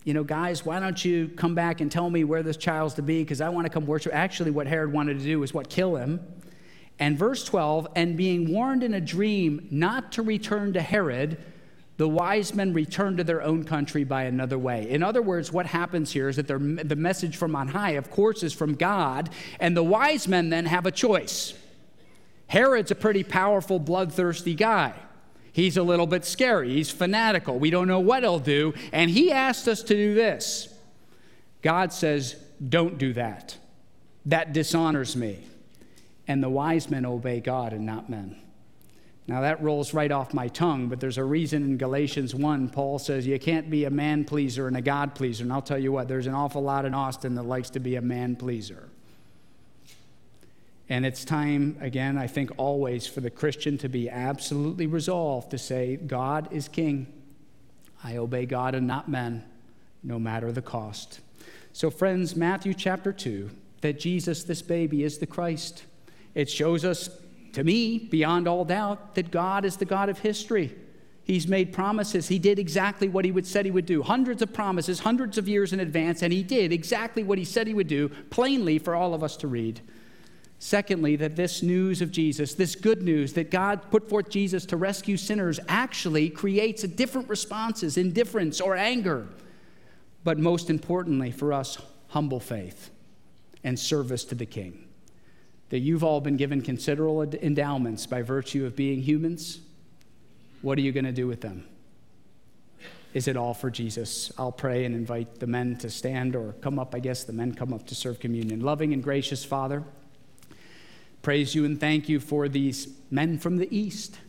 you 0.07 0.13
know, 0.13 0.23
guys, 0.23 0.65
why 0.65 0.79
don't 0.79 1.03
you 1.03 1.27
come 1.35 1.53
back 1.53 1.81
and 1.81 1.91
tell 1.91 2.09
me 2.09 2.23
where 2.23 2.41
this 2.41 2.55
child's 2.55 2.93
to 2.93 3.01
be? 3.01 3.21
Because 3.23 3.41
I 3.41 3.49
want 3.49 3.65
to 3.65 3.69
come 3.69 3.85
worship. 3.85 4.15
Actually, 4.15 4.51
what 4.51 4.65
Herod 4.65 4.93
wanted 4.93 5.19
to 5.19 5.25
do 5.25 5.41
was 5.41 5.53
what? 5.53 5.69
Kill 5.69 5.97
him. 5.97 6.25
And 6.97 7.17
verse 7.17 7.43
12, 7.43 7.89
and 7.93 8.15
being 8.15 8.49
warned 8.49 8.83
in 8.83 8.93
a 8.93 9.01
dream 9.01 9.67
not 9.69 10.13
to 10.13 10.21
return 10.21 10.71
to 10.71 10.81
Herod, 10.81 11.43
the 11.97 12.07
wise 12.07 12.55
men 12.55 12.71
returned 12.71 13.17
to 13.17 13.25
their 13.25 13.41
own 13.41 13.65
country 13.65 14.05
by 14.05 14.23
another 14.23 14.57
way. 14.57 14.89
In 14.89 15.03
other 15.03 15.21
words, 15.21 15.51
what 15.51 15.65
happens 15.65 16.13
here 16.13 16.29
is 16.29 16.37
that 16.37 16.47
the 16.47 16.95
message 16.95 17.35
from 17.35 17.53
on 17.53 17.67
high, 17.67 17.91
of 17.91 18.09
course, 18.09 18.43
is 18.43 18.53
from 18.53 18.75
God, 18.75 19.29
and 19.59 19.75
the 19.75 19.83
wise 19.83 20.25
men 20.25 20.49
then 20.49 20.67
have 20.67 20.85
a 20.85 20.91
choice. 20.91 21.53
Herod's 22.47 22.91
a 22.91 22.95
pretty 22.95 23.25
powerful, 23.25 23.77
bloodthirsty 23.77 24.55
guy. 24.55 24.93
He's 25.57 25.75
a 25.75 25.81
little 25.81 26.05
bit 26.05 26.23
scary. 26.23 26.69
He's 26.69 26.91
fanatical. 26.91 27.57
We 27.57 27.71
don't 27.71 27.87
know 27.87 27.99
what 27.99 28.21
he'll 28.21 28.37
do. 28.37 28.75
And 28.93 29.09
he 29.09 29.31
asked 29.31 29.67
us 29.67 29.81
to 29.81 29.95
do 29.95 30.13
this. 30.13 30.71
God 31.63 31.91
says, 31.91 32.35
Don't 32.69 32.99
do 32.99 33.11
that. 33.13 33.57
That 34.27 34.53
dishonors 34.53 35.15
me. 35.15 35.39
And 36.27 36.43
the 36.43 36.49
wise 36.49 36.91
men 36.91 37.07
obey 37.07 37.39
God 37.39 37.73
and 37.73 37.87
not 37.87 38.07
men. 38.07 38.39
Now, 39.25 39.41
that 39.41 39.63
rolls 39.63 39.95
right 39.95 40.11
off 40.11 40.31
my 40.31 40.47
tongue, 40.47 40.89
but 40.89 40.99
there's 40.99 41.17
a 41.17 41.23
reason 41.23 41.63
in 41.63 41.77
Galatians 41.77 42.35
1, 42.35 42.69
Paul 42.69 42.99
says 42.99 43.25
you 43.25 43.39
can't 43.39 43.67
be 43.67 43.85
a 43.85 43.89
man 43.89 44.25
pleaser 44.25 44.67
and 44.67 44.77
a 44.77 44.81
God 44.81 45.15
pleaser. 45.15 45.43
And 45.43 45.51
I'll 45.51 45.63
tell 45.63 45.79
you 45.79 45.91
what, 45.91 46.07
there's 46.07 46.27
an 46.27 46.35
awful 46.35 46.61
lot 46.61 46.85
in 46.85 46.93
Austin 46.93 47.33
that 47.33 47.47
likes 47.47 47.71
to 47.71 47.79
be 47.79 47.95
a 47.95 48.01
man 48.01 48.35
pleaser. 48.35 48.89
And 50.89 51.05
it's 51.05 51.25
time, 51.25 51.77
again, 51.81 52.17
I 52.17 52.27
think 52.27 52.51
always, 52.57 53.05
for 53.07 53.19
the 53.19 53.29
Christian 53.29 53.77
to 53.79 53.89
be 53.89 54.09
absolutely 54.09 54.87
resolved 54.87 55.51
to 55.51 55.57
say, 55.57 55.97
God 55.97 56.47
is 56.51 56.69
king. 56.69 57.07
I 58.03 58.17
obey 58.17 58.45
God 58.45 58.73
and 58.73 58.87
not 58.87 59.09
men, 59.09 59.43
no 60.01 60.17
matter 60.17 60.51
the 60.51 60.61
cost. 60.61 61.19
So, 61.73 61.89
friends, 61.89 62.35
Matthew 62.35 62.73
chapter 62.73 63.11
2, 63.11 63.49
that 63.81 63.99
Jesus, 63.99 64.43
this 64.43 64.61
baby, 64.61 65.03
is 65.03 65.17
the 65.17 65.27
Christ. 65.27 65.83
It 66.33 66.49
shows 66.49 66.85
us 66.85 67.09
to 67.53 67.63
me, 67.63 67.97
beyond 67.97 68.47
all 68.47 68.63
doubt, 68.63 69.15
that 69.15 69.31
God 69.31 69.65
is 69.65 69.77
the 69.77 69.85
God 69.85 70.09
of 70.09 70.19
history. 70.19 70.75
He's 71.23 71.47
made 71.47 71.73
promises. 71.73 72.29
He 72.29 72.39
did 72.39 72.59
exactly 72.59 73.09
what 73.09 73.25
he 73.25 73.31
would 73.31 73.45
said 73.45 73.65
he 73.65 73.71
would 73.71 73.85
do. 73.85 74.01
Hundreds 74.03 74.41
of 74.41 74.53
promises, 74.53 74.99
hundreds 74.99 75.37
of 75.37 75.49
years 75.49 75.73
in 75.73 75.81
advance, 75.81 76.21
and 76.21 76.31
he 76.31 76.43
did 76.43 76.71
exactly 76.71 77.23
what 77.23 77.37
he 77.37 77.43
said 77.43 77.67
he 77.67 77.73
would 77.73 77.87
do, 77.87 78.07
plainly 78.29 78.79
for 78.79 78.95
all 78.95 79.13
of 79.13 79.23
us 79.23 79.35
to 79.37 79.47
read. 79.47 79.81
Secondly, 80.59 81.15
that 81.17 81.35
this 81.35 81.61
news 81.61 82.01
of 82.01 82.11
Jesus, 82.11 82.55
this 82.55 82.75
good 82.75 83.03
news 83.03 83.33
that 83.33 83.51
God 83.51 83.91
put 83.91 84.09
forth 84.09 84.29
Jesus 84.29 84.65
to 84.67 84.77
rescue 84.77 85.15
sinners, 85.15 85.59
actually 85.67 86.29
creates 86.29 86.83
different 86.83 87.29
responses, 87.29 87.95
indifference 87.95 88.59
or 88.59 88.75
anger. 88.75 89.27
But 90.23 90.39
most 90.39 90.69
importantly 90.69 91.31
for 91.31 91.53
us, 91.53 91.77
humble 92.09 92.39
faith 92.39 92.89
and 93.63 93.77
service 93.77 94.23
to 94.25 94.35
the 94.35 94.45
King 94.45 94.87
that 95.69 95.79
you've 95.79 96.03
all 96.03 96.21
been 96.21 96.37
given 96.37 96.61
considerable 96.61 97.23
endowments 97.23 98.05
by 98.05 98.21
virtue 98.21 98.65
of 98.65 98.75
being 98.75 99.01
humans. 99.01 99.59
What 100.61 100.77
are 100.77 100.81
you 100.81 100.91
going 100.91 101.05
to 101.05 101.11
do 101.11 101.27
with 101.27 101.41
them? 101.41 101.67
Is 103.13 103.27
it 103.27 103.35
all 103.35 103.53
for 103.53 103.69
Jesus? 103.69 104.31
I'll 104.37 104.51
pray 104.51 104.85
and 104.85 104.95
invite 104.95 105.39
the 105.39 105.47
men 105.47 105.75
to 105.77 105.89
stand 105.89 106.35
or 106.35 106.53
come 106.61 106.79
up. 106.79 106.95
I 106.95 106.99
guess 106.99 107.23
the 107.23 107.33
men 107.33 107.53
come 107.53 107.73
up 107.73 107.85
to 107.87 107.95
serve 107.95 108.19
communion. 108.19 108.61
Loving 108.61 108.93
and 108.93 109.03
gracious 109.03 109.43
Father, 109.43 109.83
praise 111.21 111.55
you 111.55 111.65
and 111.65 111.79
thank 111.79 112.07
you 112.07 112.19
for 112.19 112.47
these 112.47 112.87
men 113.11 113.37
from 113.37 113.57
the 113.57 113.75
East. 113.75 114.19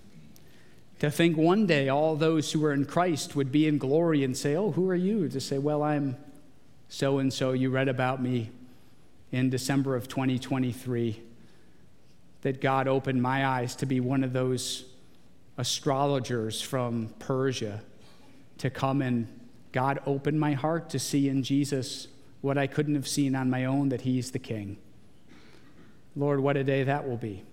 To 1.01 1.11
think 1.11 1.37
one 1.37 1.67
day 1.67 1.89
all 1.89 2.17
those 2.17 2.53
who 2.53 2.65
are 2.65 2.73
in 2.73 2.85
Christ 2.85 3.37
would 3.37 3.53
be 3.53 3.69
in 3.69 3.79
glory 3.79 4.25
and 4.25 4.37
say, 4.37 4.57
Oh, 4.57 4.73
who 4.73 4.89
are 4.91 4.95
you? 4.95 5.29
To 5.29 5.41
say, 5.41 5.59
Well, 5.59 5.83
I'm 5.83 6.17
so 6.89 7.19
and 7.19 7.33
so. 7.33 7.53
You 7.53 7.71
read 7.71 7.89
about 7.89 8.21
me 8.21 8.51
in 9.31 9.51
December 9.51 9.95
of 9.95 10.09
2023 10.09 11.23
that 12.43 12.61
God 12.61 12.89
opened 12.89 13.23
my 13.23 13.47
eyes 13.47 13.77
to 13.77 13.87
be 13.87 14.01
one 14.01 14.25
of 14.25 14.33
those 14.33 14.85
astrologers 15.57 16.63
from 16.63 17.09
Persia 17.19 17.81
to 18.59 18.71
come 18.71 19.03
and 19.03 19.29
God 19.73 20.01
opened 20.07 20.41
my 20.41 20.53
heart 20.53 20.91
to 20.91 20.99
see 20.99 21.29
in 21.29 21.43
Jesus 21.43 22.09
what 22.41 22.57
I 22.57 22.67
couldn't 22.67 22.95
have 22.95 23.09
seen 23.09 23.35
on 23.35 23.51
my 23.51 23.65
own 23.65 23.89
that 23.91 24.03
He's 24.03 24.31
the 24.31 24.39
King. 24.39 24.79
Lord, 26.19 26.41
what 26.41 26.57
a 26.57 26.65
day 26.65 26.83
that 26.83 27.09
will 27.09 27.17
be. 27.17 27.45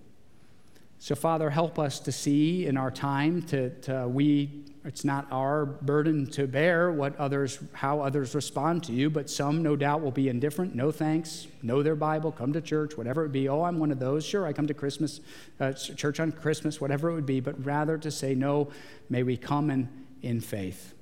So, 0.98 1.14
Father, 1.14 1.50
help 1.50 1.78
us 1.78 2.00
to 2.00 2.10
see 2.12 2.66
in 2.66 2.76
our 2.76 2.90
time 2.90 3.42
to, 3.42 3.70
to 3.82 4.08
we 4.08 4.64
it's 4.84 5.04
not 5.04 5.26
our 5.32 5.66
burden 5.66 6.26
to 6.28 6.46
bear 6.46 6.92
what 6.92 7.16
others, 7.16 7.58
how 7.72 8.00
others 8.00 8.36
respond 8.36 8.84
to 8.84 8.92
you, 8.92 9.10
but 9.10 9.28
some, 9.28 9.60
no 9.60 9.74
doubt, 9.74 10.00
will 10.00 10.12
be 10.12 10.28
indifferent. 10.28 10.76
No 10.76 10.92
thanks. 10.92 11.48
Know 11.60 11.82
their 11.82 11.96
Bible. 11.96 12.30
Come 12.30 12.52
to 12.52 12.60
church. 12.60 12.96
Whatever 12.96 13.24
it 13.24 13.32
be. 13.32 13.48
Oh, 13.48 13.62
I'm 13.62 13.80
one 13.80 13.90
of 13.90 13.98
those. 13.98 14.24
Sure, 14.24 14.46
I 14.46 14.52
come 14.52 14.68
to 14.68 14.74
Christmas, 14.74 15.20
uh, 15.58 15.72
church 15.72 16.20
on 16.20 16.30
Christmas. 16.30 16.80
Whatever 16.80 17.10
it 17.10 17.14
would 17.14 17.26
be. 17.26 17.40
But 17.40 17.64
rather 17.64 17.98
to 17.98 18.12
say 18.12 18.36
no. 18.36 18.68
May 19.10 19.24
we 19.24 19.36
come 19.36 19.70
in 19.70 19.88
in 20.22 20.40
faith. 20.40 20.94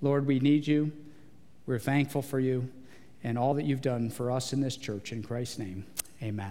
Lord, 0.00 0.26
we 0.26 0.40
need 0.40 0.66
you. 0.66 0.90
We're 1.66 1.78
thankful 1.78 2.22
for 2.22 2.40
you 2.40 2.70
and 3.22 3.36
all 3.36 3.52
that 3.54 3.66
you've 3.66 3.82
done 3.82 4.08
for 4.08 4.30
us 4.30 4.54
in 4.54 4.62
this 4.62 4.78
church. 4.78 5.12
In 5.12 5.22
Christ's 5.22 5.58
name, 5.58 5.84
Amen. 6.22 6.48